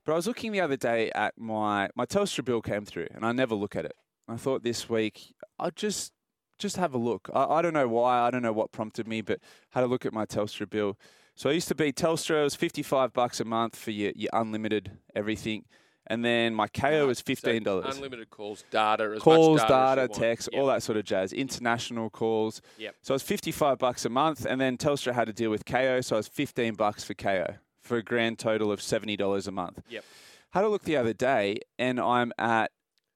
But 0.05 0.13
I 0.13 0.15
was 0.15 0.27
looking 0.27 0.51
the 0.51 0.61
other 0.61 0.77
day 0.77 1.11
at 1.15 1.37
my 1.37 1.89
my 1.95 2.05
Telstra 2.05 2.43
bill 2.43 2.61
came 2.61 2.85
through, 2.85 3.07
and 3.13 3.25
I 3.25 3.31
never 3.31 3.55
look 3.55 3.75
at 3.75 3.85
it. 3.85 3.93
I 4.27 4.35
thought 4.37 4.63
this 4.63 4.89
week 4.89 5.33
I'd 5.59 5.75
just 5.75 6.11
just 6.61 6.77
have 6.77 6.93
a 6.93 6.97
look. 6.97 7.29
I, 7.33 7.43
I 7.45 7.61
don't 7.61 7.73
know 7.73 7.87
why. 7.87 8.19
I 8.21 8.31
don't 8.31 8.41
know 8.41 8.53
what 8.53 8.71
prompted 8.71 9.07
me, 9.07 9.21
but 9.21 9.39
had 9.71 9.83
a 9.83 9.87
look 9.87 10.05
at 10.05 10.13
my 10.13 10.25
Telstra 10.25 10.69
bill. 10.69 10.97
So 11.35 11.49
I 11.49 11.53
used 11.53 11.67
to 11.69 11.75
be 11.75 11.91
Telstra. 11.91 12.41
It 12.41 12.43
was 12.43 12.55
fifty 12.55 12.83
five 12.83 13.11
bucks 13.13 13.39
a 13.39 13.45
month 13.45 13.75
for 13.75 13.91
your, 13.91 14.11
your 14.15 14.29
unlimited 14.33 14.91
everything, 15.15 15.65
and 16.07 16.23
then 16.23 16.53
my 16.53 16.67
Kayo 16.67 17.07
was 17.07 17.19
fifteen 17.21 17.63
dollars 17.63 17.95
unlimited 17.95 18.29
calls, 18.29 18.63
data, 18.69 19.13
as 19.15 19.21
calls, 19.21 19.59
much 19.59 19.67
data, 19.67 20.07
data, 20.07 20.19
text, 20.19 20.49
Yep. 20.51 20.61
all 20.61 20.67
that 20.67 20.83
sort 20.83 20.97
of 20.97 21.05
jazz. 21.05 21.33
International 21.33 22.09
calls. 22.09 22.61
Yep. 22.77 22.95
So 23.01 23.15
it's 23.15 23.23
fifty-five 23.23 23.77
bucks 23.79 24.05
a 24.05 24.09
month, 24.09 24.45
and 24.45 24.59
then 24.61 24.77
Telstra 24.77 25.13
had 25.13 25.27
to 25.27 25.33
deal 25.33 25.49
with 25.49 25.65
Kayo, 25.65 26.03
so 26.03 26.17
it's 26.17 26.27
fifteen 26.27 26.75
bucks 26.75 27.03
for 27.03 27.13
Kayo 27.13 27.57
for 27.79 27.97
a 27.97 28.03
grand 28.03 28.37
total 28.37 28.71
of 28.71 28.81
seventy 28.81 29.17
dollars 29.17 29.47
a 29.47 29.51
month. 29.51 29.81
Yep. 29.89 30.03
Had 30.51 30.65
a 30.65 30.69
look 30.69 30.83
the 30.83 30.97
other 30.97 31.13
day, 31.13 31.59
and 31.79 31.99
I'm 31.99 32.33
at 32.37 32.71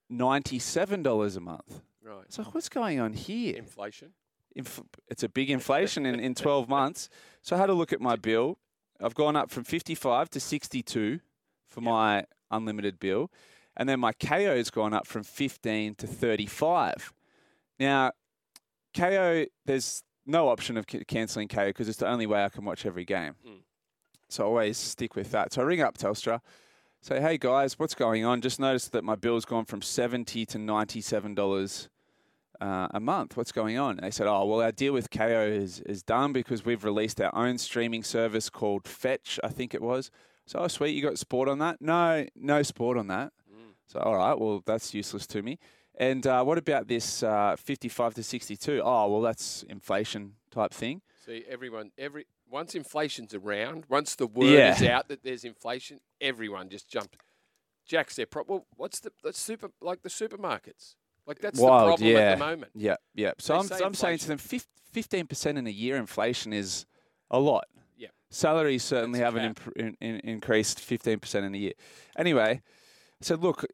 ninety-seven 0.10 1.04
dollars 1.04 1.36
a 1.36 1.42
month. 1.42 1.82
Right. 2.06 2.32
So 2.32 2.44
what's 2.44 2.70
going 2.70 3.00
on 3.00 3.14
here? 3.14 3.56
Inflation. 3.58 4.12
Inf- 4.56 4.84
it's 5.10 5.24
a 5.24 5.30
big 5.30 5.50
inflation 5.50 6.06
in, 6.06 6.20
in 6.20 6.36
12 6.36 6.70
months. 6.70 7.10
So 7.42 7.56
I 7.56 7.60
had 7.60 7.70
a 7.70 7.74
look 7.74 7.92
at 7.92 8.00
my 8.00 8.16
bill. 8.16 8.60
I've 9.02 9.16
gone 9.16 9.36
up 9.36 9.50
from 9.50 9.64
55 9.64 10.30
to 10.30 10.40
62 10.40 11.20
for 11.68 11.82
my 11.82 12.26
unlimited 12.52 13.00
bill. 13.00 13.32
And 13.76 13.90
then 13.90 14.00
my 14.00 14.14
Kayo's 14.14 14.70
gone 14.70 14.94
up 14.94 15.08
from 15.08 15.24
15 15.24 15.96
to 15.96 16.08
35. 16.08 17.12
Now, 17.80 18.12
Kayo, 18.94 19.48
there's 19.66 20.04
no 20.26 20.48
option 20.48 20.78
of 20.78 20.86
c- 20.90 21.04
cancelling 21.06 21.48
Kayo 21.48 21.68
because 21.68 21.90
it's 21.90 21.98
the 21.98 22.08
only 22.08 22.26
way 22.26 22.46
I 22.46 22.50
can 22.50 22.64
watch 22.64 22.86
every 22.86 23.04
game. 23.04 23.34
Mm. 23.46 23.60
So 24.30 24.44
I 24.44 24.48
always 24.48 24.78
stick 24.78 25.16
with 25.16 25.32
that. 25.32 25.52
So 25.52 25.62
I 25.62 25.66
ring 25.66 25.82
up 25.82 25.98
Telstra, 25.98 26.40
say, 27.02 27.20
hey 27.20 27.38
guys, 27.38 27.78
what's 27.78 27.96
going 27.96 28.24
on? 28.24 28.42
Just 28.42 28.60
noticed 28.60 28.94
that 28.94 29.04
my 29.04 29.16
bill's 29.16 29.44
gone 29.44 29.66
from 29.66 29.82
70 29.82 30.46
to 30.46 30.58
$97 30.58 31.90
uh, 32.62 32.88
a 32.92 33.00
month. 33.00 33.36
What's 33.38 33.52
going 33.52 33.78
on? 33.78 33.98
They 34.02 34.12
said, 34.12 34.28
oh, 34.28 34.46
well, 34.46 34.62
our 34.62 34.72
deal 34.72 34.94
with 34.94 35.10
Kayo 35.10 35.50
is, 35.56 35.80
is 35.82 36.04
done 36.04 36.34
because 36.34 36.66
we've 36.66 36.84
released 36.84 37.20
our 37.22 37.34
own 37.36 37.58
streaming 37.58 38.04
service 38.04 38.50
called 38.50 38.88
Fetch, 38.88 39.40
I 39.44 39.50
think 39.50 39.74
it 39.74 39.82
was. 39.82 40.12
So, 40.46 40.60
oh, 40.60 40.68
sweet, 40.68 40.92
you 40.96 41.02
got 41.02 41.18
sport 41.18 41.50
on 41.50 41.60
that? 41.60 41.82
No, 41.82 42.26
no 42.36 42.62
sport 42.64 42.98
on 42.98 43.08
that. 43.08 43.34
So, 43.88 44.00
all 44.00 44.16
right, 44.16 44.38
well, 44.40 44.64
that's 44.66 44.94
useless 44.94 45.28
to 45.28 45.42
me. 45.44 45.60
And 45.98 46.26
uh, 46.28 46.44
what 46.44 46.58
about 46.58 46.88
this 46.88 47.22
uh, 47.24 47.56
55 47.58 48.16
to 48.16 48.24
62? 48.24 48.82
Oh, 48.84 49.10
well, 49.10 49.22
that's 49.22 49.64
inflation 49.70 50.34
type 50.52 50.74
thing. 50.74 51.02
See, 51.26 51.44
everyone, 51.48 51.92
every 51.98 52.26
once 52.50 52.76
inflation's 52.76 53.34
around, 53.34 53.86
once 53.90 54.16
the 54.16 54.28
word 54.28 54.48
Yeah. 54.52 54.74
is 54.76 54.84
out 54.84 55.08
that 55.08 55.24
there's 55.24 55.44
inflation, 55.44 56.00
everyone 56.20 56.70
just 56.70 56.90
jumps. 56.90 57.18
Jacks 57.88 58.16
their 58.16 58.26
prop. 58.26 58.48
Well, 58.50 58.66
what's 58.76 59.00
the, 59.00 59.12
the 59.24 59.32
super 59.34 59.70
like 59.80 60.02
the 60.02 60.10
supermarkets? 60.10 60.96
Like 61.28 61.40
that's 61.40 61.60
Wild, 61.60 61.84
the 61.84 61.86
problem 61.88 62.10
yeah. 62.10 62.20
at 62.20 62.40
the 62.40 62.46
moment. 62.46 62.72
Yeah, 62.76 62.96
yeah. 63.14 63.32
So 63.40 63.54
They 63.54 63.60
I'm, 63.60 63.68
say 63.68 63.86
I'm 63.86 63.94
saying 63.94 64.18
to 64.20 64.28
them, 64.28 64.38
15% 64.38 65.58
in 65.58 65.68
a 65.68 65.72
year 65.72 65.98
inflation 65.98 66.54
is 66.54 66.86
a 67.32 67.40
lot. 67.40 67.66
Yeah. 67.98 68.10
Salaries 68.30 68.84
certainly 68.84 69.20
That's 69.20 69.34
haven't 69.34 69.46
imp- 69.46 69.78
in, 69.78 69.98
in, 70.02 70.20
increased 70.22 70.80
15% 70.80 71.36
in 71.44 71.56
a 71.56 71.58
year. 71.58 71.74
Anyway, 72.18 72.62
I 72.62 73.24
said, 73.24 73.42
look, 73.42 73.66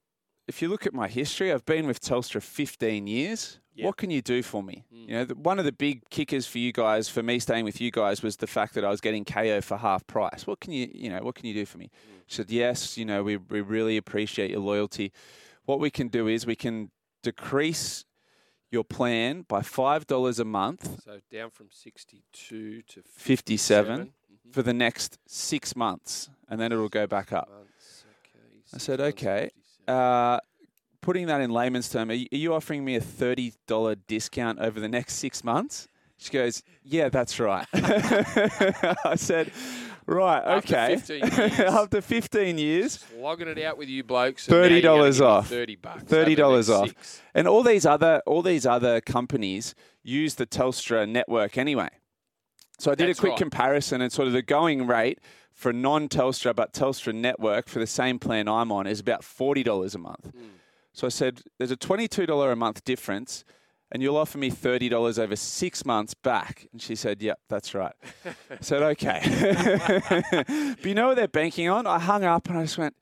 if 0.48 0.62
you 0.62 0.70
look 0.70 0.86
at 0.86 0.94
my 0.94 1.08
history, 1.08 1.52
I've 1.52 1.66
been 1.66 1.88
with 1.88 2.02
Telstra 2.02 2.42
15 2.42 3.08
years. 3.08 3.60
Yeah. 3.74 3.86
What 3.86 3.98
can 3.98 4.10
you 4.10 4.22
do 4.22 4.44
for 4.44 4.62
me? 4.62 4.86
Mm. 4.94 5.08
You 5.08 5.14
know, 5.14 5.26
the, 5.26 5.36
one 5.36 5.60
of 5.60 5.66
the 5.66 5.72
big 5.72 6.10
kickers 6.10 6.46
for 6.46 6.58
you 6.58 6.74
guys, 6.74 7.08
for 7.08 7.24
me 7.24 7.40
staying 7.40 7.64
with 7.64 7.80
you 7.80 7.90
guys, 7.90 8.22
was 8.22 8.36
the 8.38 8.48
fact 8.48 8.74
that 8.74 8.84
I 8.84 8.90
was 8.90 9.00
getting 9.00 9.24
Kayo 9.24 9.64
for 9.64 9.78
half 9.78 10.06
price. 10.08 10.46
What 10.46 10.60
can 10.60 10.74
you, 10.74 10.92
you 10.94 11.10
know, 11.10 11.20
what 11.22 11.36
can 11.36 11.46
you 11.46 11.54
do 11.54 11.66
for 11.66 11.78
me? 11.78 11.86
Mm. 11.86 12.22
She 12.28 12.36
said, 12.36 12.52
yes, 12.52 12.98
you 12.98 13.06
know, 13.06 13.24
we, 13.24 13.38
we 13.38 13.62
really 13.62 13.96
appreciate 13.96 14.52
your 14.52 14.60
loyalty. 14.60 15.14
What 15.66 15.80
we 15.80 15.90
can 15.90 16.10
do 16.10 16.28
is 16.28 16.46
we 16.46 16.56
can 16.56 16.92
decrease 17.22 18.06
your 18.72 18.84
plan 18.84 19.44
by 19.48 19.60
$5 19.62 20.40
a 20.40 20.46
month 20.46 21.04
So 21.04 21.20
down 21.32 21.50
from 21.50 21.68
62 21.72 22.82
to 22.84 23.02
57 23.04 24.14
Mhm. 24.48 24.54
for 24.54 24.62
the 24.64 24.74
next 24.74 25.18
six 25.28 25.76
months, 25.76 26.30
and 26.50 26.60
then 26.60 26.72
it'll 26.72 26.88
go 26.90 27.06
back 27.08 27.32
up. 27.34 27.50
Months, 27.50 28.06
okay, 28.24 28.64
I 28.74 28.78
said, 28.78 29.02
okay. 29.02 29.50
Uh, 29.88 30.40
putting 31.02 31.28
that 31.28 31.42
in 31.42 31.50
layman's 31.52 31.90
term, 31.90 32.10
are 32.12 32.14
you 32.14 32.54
offering 32.54 32.86
me 32.86 32.96
a 32.96 33.02
$30 33.02 33.96
discount 34.08 34.60
over 34.60 34.80
the 34.80 34.88
next 34.90 35.16
six 35.16 35.44
months? 35.44 35.88
She 36.18 36.30
goes, 36.32 36.62
yeah, 36.84 37.10
that's 37.10 37.40
right. 37.40 37.68
I 37.74 39.16
said, 39.18 39.52
right, 40.06 40.44
After 40.46 40.76
okay. 40.76 40.96
15 40.98 41.20
years. 41.50 41.60
After 41.60 42.02
15 42.02 42.58
years, 42.58 43.06
logging 43.18 43.48
it 43.48 43.60
out 43.60 43.78
with 43.78 43.90
you 43.90 44.04
blokes. 44.04 44.48
and 44.48 44.56
now 44.58 44.64
you're 44.68 44.82
gonna 44.82 45.04
$30 45.12 45.22
off. 45.22 45.50
Thirty 45.50 45.76
bucks. 45.76 46.04
Thirty 46.04 46.36
dollars 46.36 46.70
off, 46.70 46.88
six. 46.90 47.22
and 47.34 47.48
all 47.48 47.64
these 47.64 47.86
other 47.86 48.22
all 48.26 48.42
these 48.42 48.66
other 48.66 49.02
companies 49.02 49.76
use 50.04 50.36
the 50.36 50.46
Telstra 50.48 51.08
network 51.08 51.58
anyway. 51.58 51.90
So 52.80 52.92
I 52.92 52.96
did 52.96 53.10
That's 53.10 53.20
a 53.20 53.22
quick 53.22 53.32
right. 53.32 53.40
comparison, 53.40 54.02
and 54.02 54.12
sort 54.12 54.28
of 54.28 54.34
the 54.34 54.42
going 54.42 54.88
rate 54.88 55.20
for 55.54 55.72
non-Telstra 55.72 56.56
but 56.56 56.74
Telstra 56.74 57.14
network 57.14 57.68
for 57.68 57.78
the 57.80 57.86
same 57.86 58.18
plan 58.18 58.48
I'm 58.48 58.72
on 58.72 58.88
is 58.88 59.00
about 59.00 59.24
forty 59.24 59.62
dollars 59.64 59.94
a 59.96 60.00
month. 60.00 60.32
Hmm. 60.36 60.46
So 60.94 61.06
I 61.06 61.10
said, 61.10 61.42
"There's 61.60 61.72
a 61.72 61.76
twenty-two 61.78 62.26
dollar 62.26 62.52
a 62.52 62.56
month 62.56 62.84
difference." 62.84 63.44
And 63.94 64.02
you'll 64.02 64.16
offer 64.18 64.38
me 64.38 64.50
thirty 64.50 64.88
dollars 64.90 65.20
over 65.20 65.36
six 65.36 65.86
months 65.86 66.14
back. 66.14 66.68
And 66.72 66.82
she 66.82 66.96
said, 66.96 67.22
"Yep, 67.22 67.40
that's 67.50 67.74
right." 67.74 67.94
I 68.26 68.58
said, 68.62 68.82
"Okay." 68.84 69.20
but 70.82 70.86
you 70.86 70.96
know 70.96 71.08
what 71.10 71.18
they're 71.18 71.28
banking 71.28 71.68
on? 71.70 71.86
I 71.86 72.00
hung 72.00 72.24
up 72.24 72.48
and 72.50 72.58
I 72.58 72.62
just 72.64 72.78
went, 72.78 72.96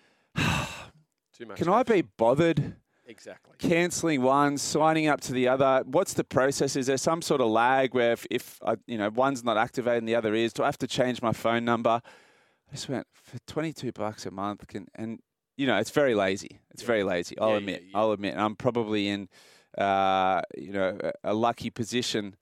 Too 0.36 1.46
much. 1.46 1.56
"Can 1.58 1.68
I 1.68 1.82
be 1.82 2.02
bothered?" 2.02 2.76
Exactly. 3.06 3.52
cancelling 3.58 4.22
one, 4.22 4.56
signing 4.56 5.08
up 5.08 5.20
to 5.22 5.32
the 5.34 5.46
other. 5.46 5.82
What's 5.86 6.14
the 6.14 6.24
process? 6.24 6.74
Is 6.74 6.86
there 6.86 6.96
some 6.96 7.20
sort 7.20 7.42
of 7.42 7.48
lag 7.48 7.92
where 7.94 8.12
if, 8.12 8.26
if 8.30 8.58
I, 8.64 8.76
you 8.86 8.96
know 8.96 9.10
one's 9.10 9.44
not 9.44 9.58
activated 9.58 9.98
and 9.98 10.08
the 10.08 10.14
other 10.14 10.34
is, 10.34 10.54
do 10.54 10.62
I 10.62 10.66
have 10.66 10.78
to 10.78 10.86
change 10.86 11.20
my 11.20 11.32
phone 11.32 11.66
number? 11.66 12.00
I 12.00 12.72
just 12.74 12.88
went 12.88 13.06
for 13.12 13.36
twenty 13.46 13.72
two 13.74 13.92
bucks 13.92 14.24
a 14.24 14.30
month, 14.30 14.66
can, 14.68 14.86
and 14.94 15.20
you 15.56 15.66
know 15.66 15.76
it's 15.76 15.90
very 15.90 16.14
lazy. 16.14 16.60
It's 16.70 16.82
Yeah. 16.82 16.86
very 16.86 17.02
lazy. 17.04 17.38
I'll 17.38 17.50
Yeah, 17.50 17.56
admit. 17.56 17.82
yeah. 17.90 17.98
I'll 17.98 18.12
admit. 18.12 18.36
I'm 18.38 18.56
probably 18.56 19.08
in 19.08 19.28
uh, 19.78 20.42
you 20.56 20.72
know 20.72 20.98
a, 21.02 21.32
a 21.32 21.34
lucky 21.34 21.70
position 21.70 22.36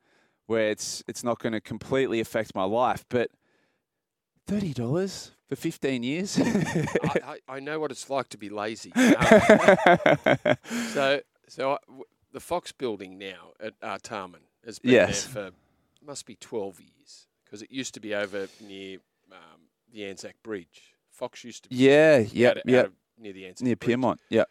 where 0.47 0.71
it's 0.71 1.03
it's 1.09 1.23
not 1.25 1.39
going 1.39 1.53
to 1.53 1.61
completely 1.61 2.21
affect 2.21 2.55
my 2.55 2.65
life, 2.65 3.05
but. 3.09 3.31
Thirty 4.45 4.73
dollars 4.73 5.31
for 5.49 5.55
15 5.55 6.03
years. 6.03 6.37
I, 6.41 7.21
I, 7.25 7.39
I 7.57 7.61
know 7.61 7.79
what 7.79 7.93
it's 7.93 8.11
like 8.11 8.29
to 8.31 8.37
be 8.39 8.49
lazy. 8.49 8.93
Um, 8.97 10.57
so, 10.93 11.21
so 11.49 11.73
I, 11.73 11.77
w- 11.87 12.05
the 12.33 12.41
Fox 12.41 12.73
building 12.73 13.19
now 13.19 13.53
at 13.61 13.79
Artarmon 13.81 14.41
has 14.65 14.79
been 14.79 14.93
Yes. 14.93 15.27
there 15.27 15.51
for 15.51 15.57
must 16.05 16.27
be 16.27 16.35
12 16.37 16.81
years 16.81 17.27
because 17.45 17.63
it 17.63 17.71
used 17.71 17.95
to 17.95 18.01
be 18.01 18.15
over 18.15 18.49
near 18.61 18.99
um, 19.31 19.61
the 19.93 20.05
Anzac 20.07 20.35
Bridge. 20.43 20.95
Fox 21.11 21.45
used 21.45 21.63
to 21.65 21.69
be 21.69 21.77
yeah, 21.77 22.23
out, 22.25 22.35
yep, 22.35 22.57
out 22.57 22.63
yep. 22.67 22.87
of- 22.87 22.93
near 23.19 23.33
the 23.33 23.47
Anzac 23.47 23.65
Near 23.65 23.77
Bridge. 23.77 23.97
Pyrmont. 23.97 24.17
Yep. 24.31 24.49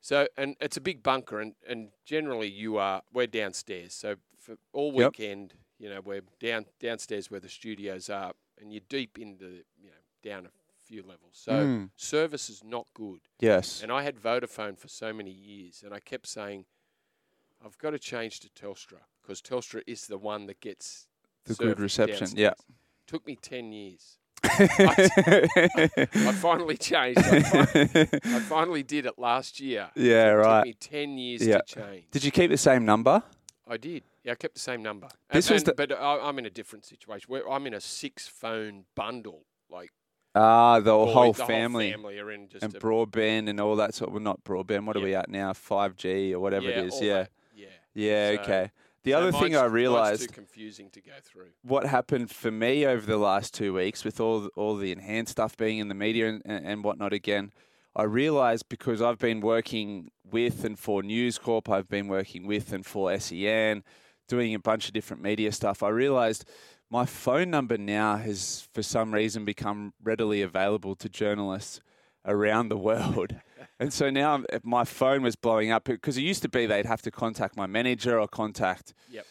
So, 0.00 0.28
and 0.36 0.56
it's 0.60 0.76
a 0.76 0.80
big 0.80 1.02
bunker, 1.02 1.40
and, 1.40 1.54
and 1.68 1.90
generally 2.04 2.48
you 2.48 2.76
are 2.78 3.02
we're 3.12 3.26
downstairs. 3.26 3.94
So 3.94 4.16
for 4.38 4.56
all 4.72 4.92
Yep. 4.94 5.12
weekend, 5.18 5.54
you 5.78 5.88
know, 5.88 6.00
we're 6.00 6.22
down 6.40 6.66
downstairs 6.80 7.30
where 7.30 7.40
the 7.40 7.48
studios 7.48 8.08
are, 8.08 8.32
and 8.60 8.72
you're 8.72 8.82
deep 8.88 9.18
into 9.18 9.64
you 9.76 9.90
know 9.90 10.02
down 10.22 10.46
a 10.46 10.50
few 10.84 11.02
levels. 11.02 11.32
So 11.32 11.52
Mm. 11.66 11.90
service 11.96 12.48
is 12.48 12.62
not 12.64 12.86
good. 12.94 13.20
Yes. 13.40 13.82
And 13.82 13.92
I 13.92 14.02
had 14.02 14.16
Vodafone 14.16 14.78
for 14.78 14.88
so 14.88 15.12
many 15.12 15.30
years, 15.30 15.82
and 15.82 15.92
I 15.92 16.00
kept 16.00 16.26
saying, 16.26 16.66
I've 17.64 17.76
got 17.78 17.90
to 17.90 17.98
change 17.98 18.40
to 18.40 18.48
Telstra 18.50 19.00
because 19.20 19.42
Telstra 19.42 19.82
is 19.86 20.06
the 20.06 20.18
one 20.18 20.46
that 20.46 20.60
gets 20.60 21.06
The 21.44 21.54
good 21.54 21.80
reception, 21.80 22.28
yeah. 22.36 22.54
Took 23.06 23.26
me 23.26 23.36
ten 23.36 23.72
years. 23.72 24.18
I 24.44 26.32
finally 26.40 26.76
changed. 26.76 27.18
I, 27.20 27.40
fin- 27.42 28.08
I 28.24 28.40
finally 28.40 28.82
did 28.82 29.06
it 29.06 29.18
last 29.18 29.60
year. 29.60 29.90
Yeah, 29.96 30.30
it 30.32 30.34
right. 30.34 30.58
Took 30.60 30.66
me 30.66 30.72
ten 30.74 31.18
years 31.18 31.46
Yeah. 31.46 31.58
to 31.58 31.74
change. 31.80 32.04
Did 32.10 32.24
you 32.24 32.30
keep 32.30 32.50
the 32.50 32.56
same 32.56 32.84
number? 32.84 33.22
I 33.66 33.76
did. 33.76 34.02
Yeah, 34.24 34.32
I 34.32 34.34
kept 34.36 34.54
the 34.54 34.60
same 34.60 34.82
number. 34.82 35.08
This 35.30 35.48
and, 35.48 35.54
was 35.54 35.62
and- 35.62 35.66
the- 35.68 35.74
but 35.74 35.92
I, 35.98 36.18
I'm 36.20 36.38
in 36.38 36.46
a 36.46 36.50
different 36.50 36.84
situation. 36.84 37.26
Where 37.28 37.48
I'm 37.48 37.66
in 37.66 37.74
a 37.74 37.80
six-phone 37.80 38.84
bundle. 38.94 39.42
Like 39.70 39.90
Ah, 40.34 40.78
the 40.80 40.92
boy, 40.92 41.12
whole 41.12 41.32
the 41.32 41.44
family. 41.44 41.90
whole 41.90 41.98
family 42.00 42.18
are 42.18 42.30
in 42.30 42.48
just 42.48 42.62
and 42.62 42.74
a, 42.74 42.78
broadband 42.78 43.48
and 43.48 43.60
all 43.60 43.76
that 43.76 43.94
sort 43.94 44.08
of 44.08 44.14
well, 44.14 44.22
not 44.22 44.44
broadband. 44.44 44.84
What 44.86 44.96
are 44.96 45.00
we 45.00 45.14
at 45.14 45.28
now? 45.28 45.52
Five 45.52 45.96
G 45.96 46.32
or 46.34 46.40
whatever 46.40 46.66
yeah, 46.66 46.78
it 46.80 46.84
is. 46.86 47.00
Yeah. 47.02 47.14
that, 47.22 47.30
Yeah. 47.54 47.66
Yeah. 47.94 48.34
So- 48.36 48.42
okay. 48.42 48.70
The 49.04 49.12
So 49.12 49.18
other 49.18 49.32
thing 49.32 49.56
I 49.56 49.64
realised 49.64 50.22
too 50.28 50.34
confusing 50.34 50.90
to 50.90 51.00
go 51.00 51.12
through. 51.22 51.50
what 51.62 51.86
happened 51.86 52.30
for 52.30 52.50
me 52.50 52.84
over 52.84 53.06
the 53.06 53.16
last 53.16 53.54
two 53.54 53.72
weeks 53.74 54.04
with 54.04 54.20
all 54.20 54.46
all 54.56 54.76
the 54.76 54.92
enhanced 54.92 55.32
stuff 55.32 55.56
being 55.56 55.78
in 55.78 55.88
the 55.88 55.94
media 55.94 56.28
and, 56.28 56.42
and, 56.44 56.66
and 56.66 56.84
whatnot 56.84 57.12
again, 57.12 57.52
I 57.96 58.02
realised 58.04 58.68
because 58.68 59.00
I've 59.00 59.18
been 59.18 59.40
working 59.40 60.10
with 60.24 60.64
and 60.64 60.78
for 60.78 61.02
News 61.02 61.38
Corp, 61.38 61.68
I've 61.70 61.88
been 61.88 62.08
working 62.08 62.46
with 62.46 62.72
and 62.72 62.84
for 62.84 63.16
SEN, 63.18 63.82
doing 64.28 64.54
a 64.54 64.58
bunch 64.58 64.88
of 64.88 64.94
different 64.94 65.22
media 65.22 65.52
stuff. 65.52 65.82
I 65.82 65.88
realised 65.88 66.44
my 66.90 67.04
phone 67.06 67.50
number 67.50 67.76
now 67.76 68.16
has, 68.16 68.66
for 68.72 68.82
some 68.82 69.12
reason, 69.12 69.44
become 69.44 69.92
readily 70.02 70.42
available 70.42 70.94
to 70.96 71.08
journalists 71.08 71.80
around 72.24 72.68
the 72.68 72.76
world. 72.88 73.36
And 73.80 73.92
so 73.92 74.10
now 74.10 74.42
if 74.52 74.64
my 74.64 74.84
phone 74.84 75.22
was 75.22 75.36
blowing 75.36 75.70
up 75.70 75.84
because 75.84 76.16
it 76.16 76.22
used 76.22 76.42
to 76.42 76.48
be 76.48 76.66
they'd 76.66 76.86
have 76.86 77.02
to 77.02 77.10
contact 77.10 77.56
my 77.56 77.66
manager 77.66 78.18
or 78.18 78.26
contact 78.26 78.94
Yep. 79.10 79.26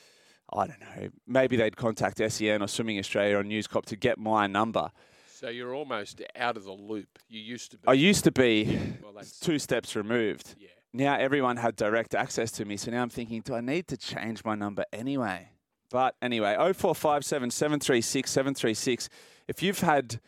I 0.54 0.68
don't 0.68 0.80
know. 0.80 1.10
Maybe 1.28 1.58
they'd 1.58 1.76
contact 1.76 2.22
SEN 2.32 2.62
or 2.62 2.68
Swimming 2.68 3.00
Australia 3.00 3.38
or 3.38 3.44
News 3.44 3.68
Corp 3.68 3.86
to 3.88 3.98
get 3.98 4.18
my 4.18 4.48
number. 4.48 4.90
So 5.28 5.50
you're 5.50 5.76
almost 5.76 6.22
out 6.36 6.58
of 6.58 6.64
the 6.64 6.72
loop. 6.72 7.20
You 7.28 7.40
used 7.42 7.72
to 7.72 7.78
be. 7.78 7.84
I 7.88 7.94
used 7.94 8.24
to 8.24 8.32
be 8.32 8.80
well, 9.04 9.22
two 9.42 9.60
steps 9.60 9.96
removed. 9.96 10.56
yeah. 10.58 10.70
Now 10.94 11.16
everyone 11.20 11.58
had 11.58 11.76
direct 11.76 12.16
access 12.16 12.50
to 12.54 12.66
me, 12.66 12.78
so 12.78 12.92
now 12.92 13.02
I'm 13.02 13.10
thinking, 13.10 13.42
do 13.42 13.54
I 13.56 13.62
need 13.62 13.88
to 13.90 13.98
change 13.98 14.44
my 14.46 14.56
number 14.56 14.86
anyway? 14.94 15.50
But 15.92 16.16
anyway, 16.22 16.56
0457 16.56 17.52
736 17.52 18.32
736. 18.32 19.10
If 19.48 19.62
you've 19.62 19.82
had 19.82 20.20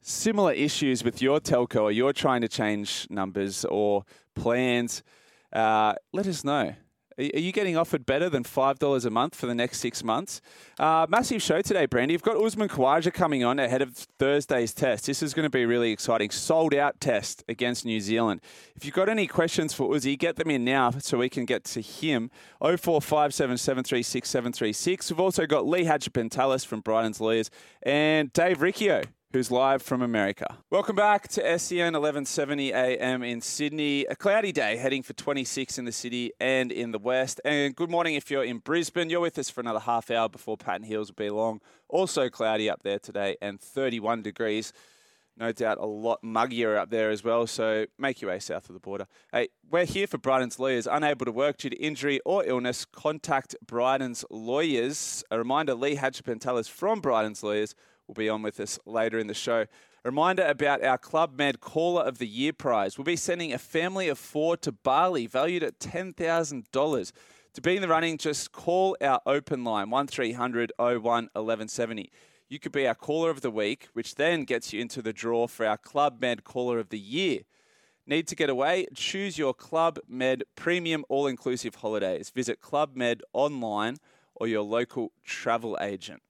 similar 0.00 0.52
issues 0.52 1.04
with 1.04 1.20
your 1.20 1.40
telco 1.40 1.82
or 1.82 1.92
you're 1.92 2.12
trying 2.12 2.40
to 2.40 2.48
change 2.48 3.06
numbers 3.10 3.64
or 3.64 4.04
plans, 4.34 5.02
uh, 5.52 5.94
let 6.12 6.26
us 6.26 6.44
know. 6.44 6.74
Are 7.18 7.38
you 7.38 7.52
getting 7.52 7.76
offered 7.76 8.06
better 8.06 8.30
than 8.30 8.44
$5 8.44 9.04
a 9.04 9.10
month 9.10 9.34
for 9.34 9.46
the 9.46 9.54
next 9.54 9.80
six 9.80 10.02
months? 10.02 10.40
Uh, 10.78 11.06
massive 11.10 11.42
show 11.42 11.60
today, 11.60 11.84
Brandy. 11.84 12.12
You've 12.12 12.22
got 12.22 12.42
Usman 12.42 12.68
Khawaja 12.68 13.12
coming 13.12 13.44
on 13.44 13.58
ahead 13.58 13.82
of 13.82 13.94
Thursday's 14.18 14.72
test. 14.72 15.04
This 15.04 15.22
is 15.22 15.34
going 15.34 15.44
to 15.44 15.50
be 15.50 15.66
really 15.66 15.90
exciting. 15.90 16.30
Sold 16.30 16.74
out 16.74 16.98
test 16.98 17.44
against 17.46 17.84
New 17.84 18.00
Zealand. 18.00 18.40
If 18.74 18.86
you've 18.86 18.94
got 18.94 19.10
any 19.10 19.26
questions 19.26 19.74
for 19.74 19.90
Uzi, 19.90 20.18
get 20.18 20.36
them 20.36 20.50
in 20.50 20.64
now 20.64 20.92
so 20.92 21.18
we 21.18 21.28
can 21.28 21.44
get 21.44 21.64
to 21.64 21.82
him. 21.82 22.30
0457 22.60 23.58
736 23.58 24.30
736. 24.30 25.10
We've 25.10 25.20
also 25.20 25.46
got 25.46 25.66
Lee 25.66 25.84
Hagipantelis 25.84 26.64
from 26.64 26.80
Bryden's 26.80 27.20
Lawyers 27.20 27.50
and 27.82 28.32
Dave 28.32 28.62
Riccio 28.62 29.02
who's 29.32 29.50
live 29.50 29.80
from 29.80 30.02
America. 30.02 30.58
Welcome 30.70 30.96
back 30.96 31.28
to 31.28 31.58
SEN 31.58 31.92
1170 31.92 32.72
AM 32.72 33.22
in 33.22 33.40
Sydney. 33.40 34.04
A 34.06 34.16
cloudy 34.16 34.50
day 34.50 34.76
heading 34.76 35.04
for 35.04 35.12
26 35.12 35.78
in 35.78 35.84
the 35.84 35.92
city 35.92 36.32
and 36.40 36.72
in 36.72 36.90
the 36.90 36.98
west. 36.98 37.40
And 37.44 37.76
good 37.76 37.90
morning 37.90 38.16
if 38.16 38.28
you're 38.28 38.42
in 38.42 38.58
Brisbane. 38.58 39.08
You're 39.08 39.20
with 39.20 39.38
us 39.38 39.48
for 39.48 39.60
another 39.60 39.78
half 39.78 40.10
hour 40.10 40.28
before 40.28 40.56
Patton 40.56 40.84
Hills 40.84 41.10
will 41.10 41.14
be 41.14 41.28
along. 41.28 41.60
Also 41.88 42.28
cloudy 42.28 42.68
up 42.68 42.82
there 42.82 42.98
today 42.98 43.36
and 43.40 43.60
31 43.60 44.22
degrees. 44.22 44.72
No 45.36 45.52
doubt 45.52 45.78
a 45.78 45.86
lot 45.86 46.22
muggier 46.24 46.76
up 46.76 46.90
there 46.90 47.10
as 47.10 47.22
well, 47.22 47.46
so 47.46 47.86
make 47.98 48.20
your 48.20 48.32
way 48.32 48.40
south 48.40 48.68
of 48.68 48.74
the 48.74 48.80
border. 48.80 49.06
Hey, 49.32 49.48
we're 49.70 49.86
here 49.86 50.08
for 50.08 50.18
Bryden's 50.18 50.58
Lawyers. 50.58 50.88
Unable 50.90 51.24
to 51.24 51.32
work 51.32 51.58
due 51.58 51.70
to 51.70 51.76
injury 51.76 52.20
or 52.26 52.44
illness, 52.44 52.84
contact 52.84 53.54
Bryden's 53.64 54.24
Lawyers. 54.28 55.22
A 55.30 55.38
reminder 55.38 55.74
Lee 55.74 55.96
Hagipantelis 55.96 56.68
from 56.68 57.00
Bryden's 57.00 57.44
Lawyers 57.44 57.76
will 58.10 58.14
be 58.24 58.28
on 58.28 58.42
with 58.42 58.58
us 58.58 58.76
later 58.84 59.20
in 59.20 59.28
the 59.28 59.34
show. 59.34 59.60
A 59.60 59.68
reminder 60.04 60.44
about 60.44 60.82
our 60.82 60.98
Club 60.98 61.38
Med 61.38 61.60
Caller 61.60 62.02
of 62.02 62.18
the 62.18 62.26
Year 62.26 62.52
prize. 62.52 62.98
We'll 62.98 63.04
be 63.04 63.14
sending 63.14 63.52
a 63.52 63.58
family 63.58 64.08
of 64.08 64.18
four 64.18 64.56
to 64.58 64.72
Bali, 64.72 65.28
valued 65.28 65.62
at 65.62 65.78
$10,000. 65.78 67.12
To 67.52 67.60
be 67.60 67.76
in 67.76 67.82
the 67.82 67.88
running, 67.88 68.18
just 68.18 68.50
call 68.50 68.96
our 69.00 69.20
open 69.26 69.62
line, 69.62 69.90
1300 69.90 70.72
01 70.76 71.00
1170. 71.02 72.10
You 72.48 72.58
could 72.58 72.72
be 72.72 72.88
our 72.88 72.96
caller 72.96 73.30
of 73.30 73.42
the 73.42 73.50
week, 73.50 73.88
which 73.92 74.16
then 74.16 74.42
gets 74.42 74.72
you 74.72 74.80
into 74.80 75.02
the 75.02 75.12
draw 75.12 75.46
for 75.46 75.64
our 75.64 75.78
Club 75.78 76.20
Med 76.20 76.42
Caller 76.42 76.80
of 76.80 76.88
the 76.88 76.98
Year. 76.98 77.42
Need 78.06 78.26
to 78.26 78.34
get 78.34 78.50
away? 78.50 78.86
Choose 78.92 79.38
your 79.38 79.54
Club 79.54 80.00
Med 80.08 80.42
Premium 80.56 81.04
All 81.08 81.28
Inclusive 81.28 81.76
Holidays. 81.76 82.30
Visit 82.30 82.60
Club 82.60 82.96
Med 82.96 83.22
online 83.32 83.98
or 84.34 84.48
your 84.48 84.62
local 84.62 85.12
travel 85.24 85.78
agent. 85.80 86.22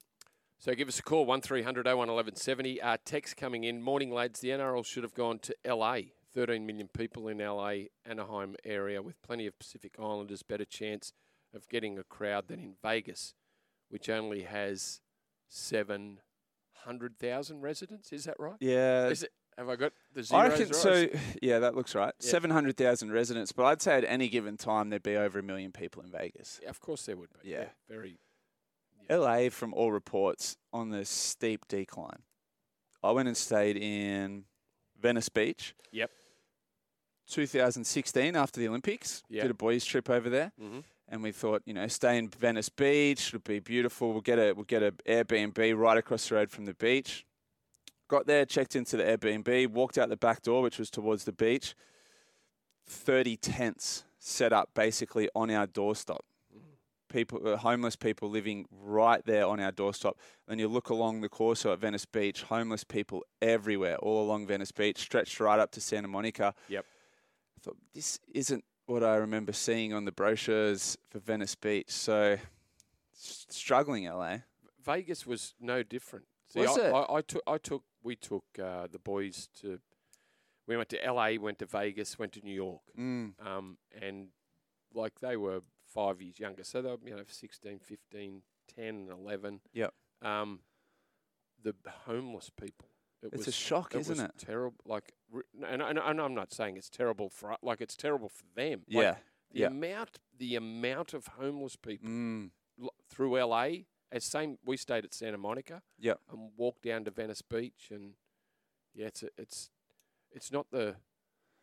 So 0.60 0.74
give 0.74 0.88
us 0.88 0.98
a 0.98 1.02
call, 1.02 1.24
1300 1.24 1.86
01 1.86 1.96
1170. 1.96 2.82
Uh, 2.82 2.98
text 3.02 3.38
coming 3.38 3.64
in. 3.64 3.80
Morning, 3.80 4.12
lads. 4.12 4.40
The 4.40 4.50
NRL 4.50 4.84
should 4.84 5.04
have 5.04 5.14
gone 5.14 5.38
to 5.38 5.56
LA. 5.66 6.00
13 6.34 6.66
million 6.66 6.86
people 6.86 7.28
in 7.28 7.38
LA, 7.38 7.84
Anaheim 8.04 8.56
area, 8.62 9.00
with 9.00 9.22
plenty 9.22 9.46
of 9.46 9.58
Pacific 9.58 9.94
Islanders. 9.98 10.42
Better 10.42 10.66
chance 10.66 11.14
of 11.54 11.66
getting 11.70 11.98
a 11.98 12.04
crowd 12.04 12.48
than 12.48 12.60
in 12.60 12.74
Vegas, 12.82 13.32
which 13.88 14.10
only 14.10 14.42
has 14.42 15.00
700,000 15.48 17.60
residents. 17.62 18.12
Is 18.12 18.24
that 18.24 18.36
right? 18.38 18.56
Yeah. 18.60 19.08
Is 19.08 19.22
it, 19.22 19.32
have 19.56 19.70
I 19.70 19.76
got 19.76 19.94
the 20.12 20.20
I 20.20 20.24
zeros 20.24 20.50
reckon 20.50 20.66
right? 20.66 20.76
so. 20.76 21.06
Yeah, 21.40 21.60
that 21.60 21.74
looks 21.74 21.94
right. 21.94 22.12
Yeah. 22.20 22.30
700,000 22.32 23.10
residents, 23.10 23.52
but 23.52 23.64
I'd 23.64 23.80
say 23.80 23.96
at 23.96 24.04
any 24.04 24.28
given 24.28 24.58
time 24.58 24.90
there'd 24.90 25.02
be 25.02 25.16
over 25.16 25.38
a 25.38 25.42
million 25.42 25.72
people 25.72 26.02
in 26.02 26.10
Vegas. 26.10 26.60
Yeah, 26.62 26.68
of 26.68 26.80
course 26.80 27.06
there 27.06 27.16
would 27.16 27.30
be. 27.42 27.48
Yeah. 27.48 27.68
Very. 27.88 28.18
LA, 29.10 29.48
from 29.50 29.74
all 29.74 29.90
reports, 29.92 30.56
on 30.72 30.90
the 30.90 31.04
steep 31.04 31.66
decline. 31.68 32.22
I 33.02 33.10
went 33.10 33.28
and 33.28 33.36
stayed 33.36 33.76
in 33.76 34.44
Venice 35.00 35.28
Beach. 35.28 35.74
Yep. 35.92 36.10
2016 37.28 38.36
after 38.36 38.60
the 38.60 38.68
Olympics. 38.68 39.22
Yeah. 39.28 39.42
Did 39.42 39.52
a 39.52 39.54
boys 39.54 39.84
trip 39.84 40.10
over 40.10 40.28
there. 40.28 40.52
Mhm. 40.60 40.84
And 41.08 41.22
we 41.22 41.32
thought, 41.32 41.62
you 41.64 41.74
know, 41.74 41.86
stay 41.88 42.18
in 42.18 42.28
Venice 42.28 42.68
Beach. 42.68 43.28
It'll 43.28 43.40
be 43.40 43.58
beautiful. 43.60 44.12
We'll 44.12 44.20
get 44.20 44.38
a 44.38 44.52
we'll 44.52 44.64
get 44.64 44.82
a 44.82 44.92
Airbnb 45.06 45.76
right 45.76 45.96
across 45.98 46.28
the 46.28 46.36
road 46.36 46.50
from 46.50 46.66
the 46.66 46.74
beach. 46.74 47.24
Got 48.08 48.26
there, 48.26 48.44
checked 48.44 48.74
into 48.76 48.96
the 48.96 49.04
Airbnb, 49.04 49.68
walked 49.68 49.96
out 49.98 50.08
the 50.08 50.16
back 50.16 50.42
door, 50.42 50.62
which 50.62 50.78
was 50.78 50.90
towards 50.90 51.24
the 51.24 51.32
beach. 51.32 51.74
Thirty 52.86 53.36
tents 53.36 54.04
set 54.18 54.52
up 54.52 54.74
basically 54.74 55.28
on 55.34 55.50
our 55.50 55.66
doorstep. 55.66 56.24
People, 57.10 57.46
uh, 57.46 57.56
homeless 57.56 57.96
people 57.96 58.30
living 58.30 58.66
right 58.70 59.24
there 59.26 59.44
on 59.46 59.60
our 59.60 59.72
doorstep. 59.72 60.14
Then 60.48 60.58
you 60.58 60.68
look 60.68 60.88
along 60.88 61.20
the 61.20 61.28
Corso 61.28 61.72
at 61.72 61.78
Venice 61.80 62.06
Beach, 62.06 62.42
homeless 62.42 62.84
people 62.84 63.24
everywhere, 63.42 63.96
all 63.96 64.22
along 64.24 64.46
Venice 64.46 64.72
Beach, 64.72 64.96
stretched 64.98 65.38
right 65.40 65.58
up 65.58 65.72
to 65.72 65.80
Santa 65.80 66.08
Monica. 66.08 66.54
Yep. 66.68 66.84
I 66.86 67.60
thought 67.62 67.76
this 67.94 68.18
isn't 68.32 68.64
what 68.86 69.02
I 69.04 69.16
remember 69.16 69.52
seeing 69.52 69.92
on 69.92 70.04
the 70.04 70.12
brochures 70.12 70.96
for 71.10 71.18
Venice 71.18 71.54
Beach. 71.54 71.90
So 71.90 72.38
s- 73.14 73.46
struggling, 73.50 74.04
LA. 74.06 74.38
Vegas 74.82 75.26
was 75.26 75.54
no 75.60 75.82
different. 75.82 76.24
See, 76.48 76.60
Was 76.60 76.78
I, 76.78 76.88
it? 76.88 76.92
I, 76.92 77.14
I 77.16 77.20
took, 77.20 77.42
I 77.46 77.58
took, 77.58 77.82
we 78.02 78.16
took 78.16 78.44
uh, 78.62 78.86
the 78.90 78.98
boys 78.98 79.48
to. 79.60 79.78
We 80.66 80.76
went 80.76 80.88
to 80.90 80.98
LA, 81.12 81.32
went 81.40 81.58
to 81.58 81.66
Vegas, 81.66 82.18
went 82.18 82.32
to 82.34 82.40
New 82.42 82.54
York, 82.54 82.80
Mm. 82.96 83.32
um, 83.44 83.76
and 84.00 84.28
like 84.94 85.18
they 85.20 85.36
were 85.36 85.62
five 85.92 86.20
years 86.22 86.38
younger, 86.38 86.64
so 86.64 86.82
they 86.82 86.90
were 86.90 86.98
you 87.04 87.16
know 87.16 87.22
16, 87.26 87.78
15, 87.78 88.42
10, 88.74 88.84
and 88.84 89.10
11. 89.10 89.60
Yep. 89.72 89.92
Um, 90.22 90.60
the 91.62 91.74
homeless 92.06 92.50
people 92.50 92.88
It 93.22 93.30
It's 93.34 93.46
a 93.46 93.48
was, 93.48 93.54
shock, 93.54 93.94
it 93.94 94.00
isn't 94.00 94.16
was 94.16 94.24
it? 94.24 94.32
Terrible. 94.38 94.78
Like, 94.86 95.12
and, 95.68 95.82
and, 95.82 95.98
and 95.98 96.20
I'm 96.20 96.34
not 96.34 96.52
saying 96.52 96.76
it's 96.76 96.88
terrible 96.90 97.28
for 97.28 97.56
like 97.62 97.80
it's 97.80 97.96
terrible 97.96 98.28
for 98.28 98.44
them. 98.54 98.80
Like, 98.88 99.02
Yeah. 99.04 99.14
The 99.52 99.60
yeah. 99.60 99.66
amount, 99.66 100.18
the 100.38 100.54
amount 100.56 101.12
of 101.12 101.26
homeless 101.26 101.74
people 101.76 102.08
Mm. 102.08 102.50
l- 102.80 102.94
through 103.10 103.36
LA. 103.36 103.84
As 104.12 104.24
same, 104.24 104.58
we 104.64 104.76
stayed 104.76 105.04
at 105.04 105.12
Santa 105.12 105.38
Monica. 105.38 105.82
Yep. 105.98 106.20
And 106.30 106.50
walked 106.56 106.82
down 106.82 107.04
to 107.04 107.10
Venice 107.10 107.42
Beach, 107.42 107.90
and 107.90 108.14
yeah, 108.94 109.06
it's 109.06 109.22
a, 109.24 109.28
it's 109.36 109.70
it's 110.32 110.50
not 110.52 110.66
the 110.70 110.96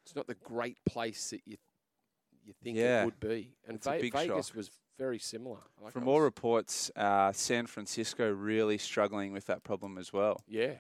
it's 0.06 0.16
not 0.16 0.28
the 0.28 0.36
great 0.36 0.78
place 0.86 1.30
that 1.32 1.42
you 1.46 1.58
you 2.48 2.54
think 2.64 2.78
Yeah. 2.78 3.02
it 3.02 3.06
would 3.06 3.20
be. 3.20 3.54
And 3.68 3.76
It's 3.76 3.86
a 3.88 4.00
big 4.00 4.14
Vegas 4.14 4.48
shock. 4.48 4.56
was 4.56 4.72
very 4.98 5.20
similar. 5.20 5.60
Like 5.82 5.94
From 5.94 6.08
all 6.08 6.22
reports, 6.22 6.90
uh, 6.96 7.32
San 7.34 7.68
Francisco 7.68 8.32
really 8.32 8.78
struggling 8.78 9.32
with 9.34 9.46
that 9.46 9.64
problem 9.64 9.98
as 9.98 10.12
well. 10.14 10.42
Yeah, 10.48 10.80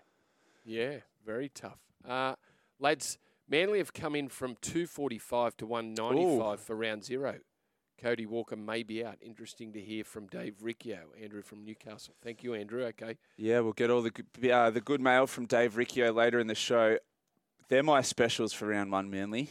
yeah, 0.65 0.99
very 1.25 1.49
tough. 1.49 1.79
Uh, 2.05 2.35
lads, 2.79 3.17
Manly 3.49 3.77
have 3.79 3.93
come 3.93 4.15
in 4.15 4.27
from 4.29 4.55
245 4.61 5.55
to 5.57 5.65
195 5.65 6.59
for 6.59 6.75
round 6.75 7.03
zero. 7.05 7.39
Cody 7.97 8.25
Walker 8.27 8.55
may 8.55 8.83
be 8.83 9.03
out. 9.03 9.17
Interesting 9.21 9.73
to 9.73 9.81
hear 9.81 10.03
from 10.03 10.27
Dave 10.27 10.61
Riccio, 10.61 11.09
Andrew 11.19 11.41
from 11.41 11.63
Newcastle. 11.63 12.13
Thank 12.21 12.43
you, 12.43 12.53
Andrew. 12.53 12.83
Okay. 12.85 13.17
Yeah, 13.37 13.61
we'll 13.61 13.73
get 13.73 13.89
all 13.89 14.01
the 14.03 14.11
good, 14.11 14.51
uh, 14.51 14.69
the 14.69 14.81
good 14.81 15.01
mail 15.01 15.25
from 15.27 15.45
Dave 15.47 15.77
Riccio 15.77 16.11
later 16.13 16.39
in 16.39 16.47
the 16.47 16.55
show. 16.55 16.97
They're 17.69 17.83
my 17.83 18.01
specials 18.01 18.53
for 18.53 18.67
round 18.67 18.91
one, 18.91 19.09
Manly. 19.09 19.49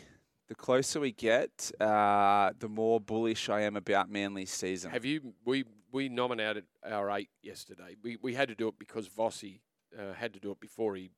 The 0.48 0.54
closer 0.54 1.00
we 1.00 1.10
get, 1.12 1.72
uh, 1.80 2.52
the 2.58 2.68
more 2.68 3.00
bullish 3.00 3.48
I 3.48 3.62
am 3.62 3.76
about 3.76 4.08
Manly's 4.08 4.52
season. 4.52 4.92
Have 4.92 5.04
you? 5.04 5.34
We 5.44 5.64
we 5.90 6.08
nominated 6.08 6.64
our 6.84 7.10
eight 7.10 7.30
yesterday. 7.42 7.96
We 8.02 8.16
we 8.22 8.34
had 8.34 8.48
to 8.48 8.54
do 8.54 8.68
it 8.68 8.74
because 8.78 9.08
Vossi 9.08 9.60
uh, 9.98 10.12
had 10.12 10.32
to 10.34 10.40
do 10.40 10.52
it 10.52 10.60
before 10.60 10.94
he 10.94 11.10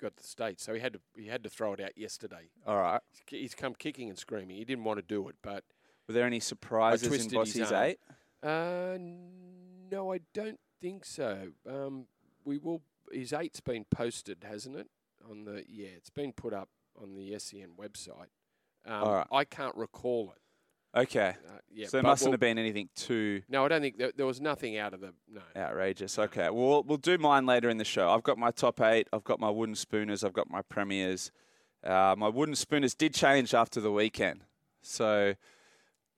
got 0.00 0.16
the 0.16 0.22
states, 0.22 0.62
so 0.64 0.74
he 0.74 0.80
had 0.80 0.92
to 0.92 1.00
he 1.16 1.28
had 1.28 1.42
to 1.44 1.48
throw 1.48 1.72
it 1.72 1.80
out 1.80 1.96
yesterday. 1.96 2.50
all 2.66 2.76
right. 2.76 3.00
He's- 3.26 3.54
come 3.54 3.74
kicking 3.74 4.10
and 4.10 4.18
screaming. 4.18 4.56
He 4.56 4.64
didn't 4.66 4.84
want 4.84 4.98
to 4.98 5.02
do 5.06 5.28
it, 5.28 5.36
but 5.42 5.64
Were 6.06 6.12
there 6.14 6.26
any 6.26 6.40
surprises 6.40 7.04
in 7.04 7.08
twisted 7.30 7.32
his 7.32 7.54
Vossi's 7.54 7.72
arm. 7.72 7.84
eight? 7.84 7.98
Uh, 8.42 8.98
no, 9.90 10.12
I 10.12 10.20
don't 10.34 10.58
think 10.80 11.04
so. 11.06 11.52
Um, 11.66 12.06
we 12.44 12.58
will. 12.58 12.82
His 13.10 13.32
eight's 13.32 13.60
been 13.60 13.84
posted, 13.90 14.44
hasn't 14.46 14.76
it? 14.76 14.88
On 15.30 15.44
the 15.44 15.64
yeah, 15.68 15.88
it's 15.96 16.10
been 16.10 16.32
put 16.32 16.52
up 16.52 16.68
on 17.00 17.14
the 17.14 17.38
SEN 17.38 17.70
website. 17.78 18.28
Um, 18.86 19.08
right. 19.08 19.26
I 19.32 19.44
can't 19.44 19.74
recall 19.76 20.32
it. 20.34 20.38
Okay. 20.98 21.34
Uh, 21.48 21.52
yeah, 21.72 21.86
so 21.86 21.96
there 21.98 22.02
mustn't 22.02 22.28
we'll- 22.28 22.32
have 22.34 22.40
been 22.40 22.58
anything 22.58 22.90
too 22.94 23.42
No, 23.48 23.64
I 23.64 23.68
don't 23.68 23.80
think 23.80 23.96
there, 23.96 24.12
there 24.14 24.26
was 24.26 24.40
nothing 24.42 24.76
out 24.76 24.92
of 24.92 25.00
the 25.00 25.14
no. 25.26 25.40
outrageous. 25.56 26.18
Okay. 26.18 26.50
Well, 26.50 26.82
we'll 26.82 26.98
do 26.98 27.16
mine 27.16 27.46
later 27.46 27.70
in 27.70 27.78
the 27.78 27.84
show. 27.84 28.10
I've 28.10 28.22
got 28.22 28.36
my 28.36 28.50
top 28.50 28.80
eight. 28.80 29.08
I've 29.12 29.24
got 29.24 29.40
my 29.40 29.48
wooden 29.48 29.74
spooners. 29.74 30.22
I've 30.22 30.34
got 30.34 30.50
my 30.50 30.60
premiers. 30.62 31.30
Uh, 31.82 32.14
my 32.18 32.28
wooden 32.28 32.54
spooners 32.54 32.94
did 32.94 33.14
change 33.14 33.54
after 33.54 33.80
the 33.80 33.90
weekend. 33.90 34.44
So 34.82 35.34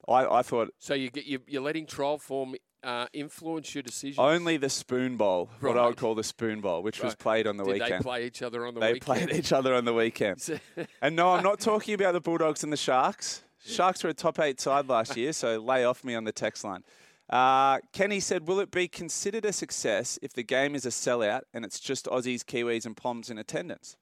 I, 0.09 0.27
I 0.27 0.43
thought 0.43 0.75
So 0.79 0.95
you 0.95 1.11
get 1.11 1.25
you're 1.27 1.63
letting 1.63 1.87
trial 1.87 2.19
form 2.19 2.57
uh, 2.85 3.07
influence 3.13 3.75
your 3.75 3.83
decisions. 3.83 4.19
only 4.19 4.57
the 4.57 4.69
spoon 4.69 5.17
bowl, 5.17 5.51
what 5.61 5.77
I 5.79 5.87
would 5.87 5.97
call 5.97 6.15
the 6.15 6.23
spoon 6.25 6.61
bowl, 6.61 6.83
which 6.83 7.03
was 7.03 7.15
played 7.15 7.47
on 7.47 7.57
the 7.57 7.65
Did 7.65 7.73
weekend. 7.75 7.93
they 7.93 7.99
play 8.03 8.27
each 8.27 8.43
other 8.43 8.67
on 8.67 8.75
the 8.75 8.81
They 8.81 8.93
weekend? 8.95 9.05
played 9.29 9.33
each 9.39 9.53
other 9.53 9.75
on 9.75 9.85
the 9.85 9.95
weekend. 9.95 10.61
and 11.03 11.17
no, 11.17 11.31
I'm 11.33 11.43
not 11.43 11.61
talking 11.61 11.95
about 11.95 12.13
the 12.13 12.21
Bulldogs 12.21 12.63
and 12.63 12.73
the 12.73 12.77
Sharks. 12.77 13.43
Sharks 13.65 14.05
were 14.05 14.11
a 14.11 14.15
top 14.15 14.39
eight 14.41 14.61
side 14.61 14.89
last 14.89 15.17
year, 15.17 15.33
so 15.33 15.59
lay 15.59 15.85
off 15.85 16.05
me 16.05 16.15
on 16.15 16.25
the 16.25 16.33
text 16.33 16.63
line. 16.65 16.85
Uh, 17.31 17.79
Kenny 17.95 18.21
said, 18.21 18.47
Will 18.47 18.61
it 18.61 18.71
be 18.71 18.87
considered 18.87 19.47
a 19.47 19.53
success 19.53 20.19
if 20.21 20.35
the 20.35 20.43
game 20.43 20.75
is 20.75 20.85
a 20.85 20.91
sellout 20.91 21.43
and 21.55 21.65
it's 21.65 21.81
just 21.81 22.05
Aussies, 22.05 22.45
Kiwis, 22.45 22.85
and 22.85 22.95
Poms 22.95 23.31
in 23.31 23.39
attendance? 23.39 23.97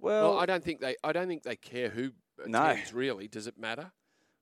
Well, 0.00 0.30
well, 0.32 0.40
I 0.40 0.46
don't 0.46 0.64
think 0.64 0.80
they. 0.80 0.96
I 1.04 1.12
don't 1.12 1.28
think 1.28 1.42
they 1.44 1.56
care 1.56 1.90
who 1.90 2.12
No. 2.46 2.70
attends. 2.70 2.92
Really, 2.92 3.28
does 3.28 3.46
it 3.46 3.58
matter? 3.58 3.92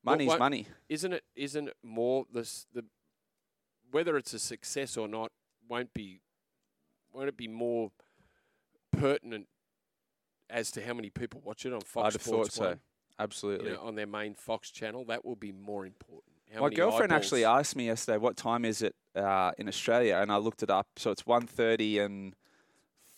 money's 0.05 0.29
what- 0.29 0.38
money. 0.38 0.67
Isn't 0.88 1.12
it? 1.12 1.25
Isn't 1.37 1.69
it 1.69 1.77
more 1.83 2.25
this 2.33 2.67
the 2.73 2.85
whether 3.90 4.16
it's 4.16 4.35
a 4.35 4.38
success 4.38 4.96
or 4.96 5.09
not 5.09 5.31
won't 5.68 5.92
be 5.94 6.20
won't 7.12 7.29
it 7.29 7.37
be 7.37 7.48
more 7.48 7.90
pertinent 8.92 9.46
as 10.51 10.70
to 10.72 10.85
how 10.85 10.94
many 10.94 11.11
people 11.11 11.40
watch 11.44 11.66
it 11.66 11.72
on 11.72 11.81
Fox 11.81 12.07
I'd 12.07 12.12
have 12.14 12.22
Sports 12.22 12.57
thought 12.57 12.64
so. 12.64 12.68
One, 12.70 12.81
Absolutely. 13.18 13.70
you 13.70 13.74
know, 13.74 13.83
on 13.83 13.94
their 13.96 14.07
main 14.07 14.35
Fox 14.35 14.70
channel? 14.70 15.05
That 15.07 15.24
will 15.24 15.37
be 15.37 15.53
more 15.53 15.85
important. 15.85 16.33
How 16.55 16.61
My 16.61 16.70
girlfriend 16.70 17.12
actually 17.12 17.44
asked 17.44 17.77
me 17.77 17.87
yesterday, 17.87 18.16
"What 18.16 18.37
time 18.37 18.64
is 18.64 18.81
it 18.81 18.94
uh, 19.14 19.53
in 19.59 19.68
Australia?" 19.68 20.16
And 20.22 20.33
I 20.33 20.37
looked 20.37 20.62
it 20.62 20.70
up. 20.70 20.87
So 20.96 21.11
it's 21.11 21.24
1.30 21.24 22.05
and 22.05 22.35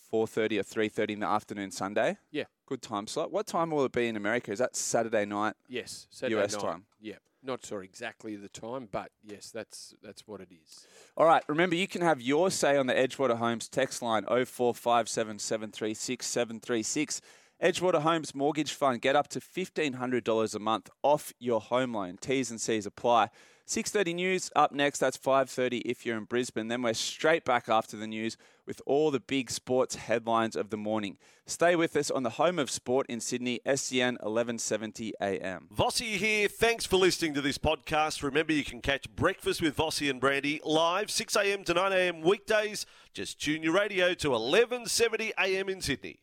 four 0.09 0.27
thirty 0.27 0.59
or 0.59 0.63
three 0.63 0.89
thirty 0.89 1.13
in 1.13 1.21
the 1.21 1.27
afternoon 1.27 1.71
Sunday. 1.71 2.17
Yeah. 2.31 2.43
good 2.65 2.81
time 2.81 3.07
slot. 3.07 3.31
What 3.31 3.47
time 3.47 3.71
will 3.71 3.85
it 3.85 3.93
be 3.93 4.07
in 4.07 4.17
America? 4.17 4.51
Is 4.51 4.59
that 4.59 4.75
Saturday 4.75 5.23
night? 5.25 5.55
Yes, 5.69 6.07
Saturday 6.09 6.41
US 6.41 6.53
night. 6.53 6.61
time. 6.61 6.85
Yeah, 6.99 7.15
not 7.43 7.65
sure 7.65 7.83
exactly 7.83 8.35
the 8.35 8.49
time, 8.49 8.87
but 8.91 9.11
yes, 9.23 9.51
that's 9.51 9.93
that's 10.03 10.27
what 10.27 10.41
it 10.41 10.49
is. 10.51 10.87
All 11.17 11.25
right. 11.25 11.43
Remember, 11.47 11.75
you 11.75 11.87
can 11.87 12.01
have 12.01 12.21
your 12.21 12.51
say 12.51 12.77
on 12.77 12.87
the 12.87 12.93
Edgewater 12.93 13.37
Homes 13.37 13.67
text 13.67 14.01
line 14.01 14.25
0457 14.25 15.39
736 15.39 16.25
736. 16.25 17.21
Edgewater 17.61 18.01
Homes 18.01 18.33
Mortgage 18.33 18.73
Fund. 18.73 19.01
Get 19.01 19.15
up 19.15 19.27
to 19.29 19.39
$1,500 19.39 20.55
a 20.55 20.59
month 20.59 20.89
off 21.03 21.31
your 21.39 21.61
home 21.61 21.93
loan. 21.93 22.17
T's 22.19 22.49
and 22.49 22.59
C's 22.59 22.87
apply. 22.87 23.29
6.30 23.67 24.15
news 24.15 24.51
up 24.55 24.71
next. 24.71 24.99
That's 24.99 25.17
5.30 25.17 25.81
if 25.85 26.05
you're 26.05 26.17
in 26.17 26.25
Brisbane. 26.25 26.67
Then 26.67 26.81
we're 26.81 26.93
straight 26.93 27.45
back 27.45 27.69
after 27.69 27.95
the 27.97 28.07
news 28.07 28.37
with 28.65 28.81
all 28.85 29.11
the 29.11 29.19
big 29.19 29.49
sports 29.49 29.95
headlines 29.95 30.55
of 30.55 30.69
the 30.69 30.77
morning. 30.77 31.17
Stay 31.45 31.75
with 31.75 31.95
us 31.95 32.11
on 32.11 32.23
the 32.23 32.31
home 32.31 32.59
of 32.59 32.69
sport 32.69 33.05
in 33.07 33.19
Sydney, 33.19 33.59
SEN 33.65 34.15
1170 34.15 35.13
AM. 35.21 35.67
Vossi 35.75 36.15
here. 36.15 36.47
Thanks 36.47 36.85
for 36.85 36.97
listening 36.97 37.33
to 37.33 37.41
this 37.41 37.57
podcast. 37.57 38.23
Remember, 38.23 38.53
you 38.53 38.63
can 38.63 38.81
catch 38.81 39.13
Breakfast 39.15 39.61
with 39.61 39.75
Vossi 39.75 40.09
and 40.09 40.19
Brandy 40.19 40.61
live 40.63 41.11
6 41.11 41.35
a.m. 41.35 41.63
to 41.65 41.73
9 41.73 41.91
a.m. 41.91 42.21
weekdays. 42.21 42.85
Just 43.13 43.41
tune 43.41 43.63
your 43.63 43.73
radio 43.73 44.13
to 44.13 44.29
1170 44.29 45.33
a.m. 45.37 45.69
in 45.69 45.81
Sydney. 45.81 46.19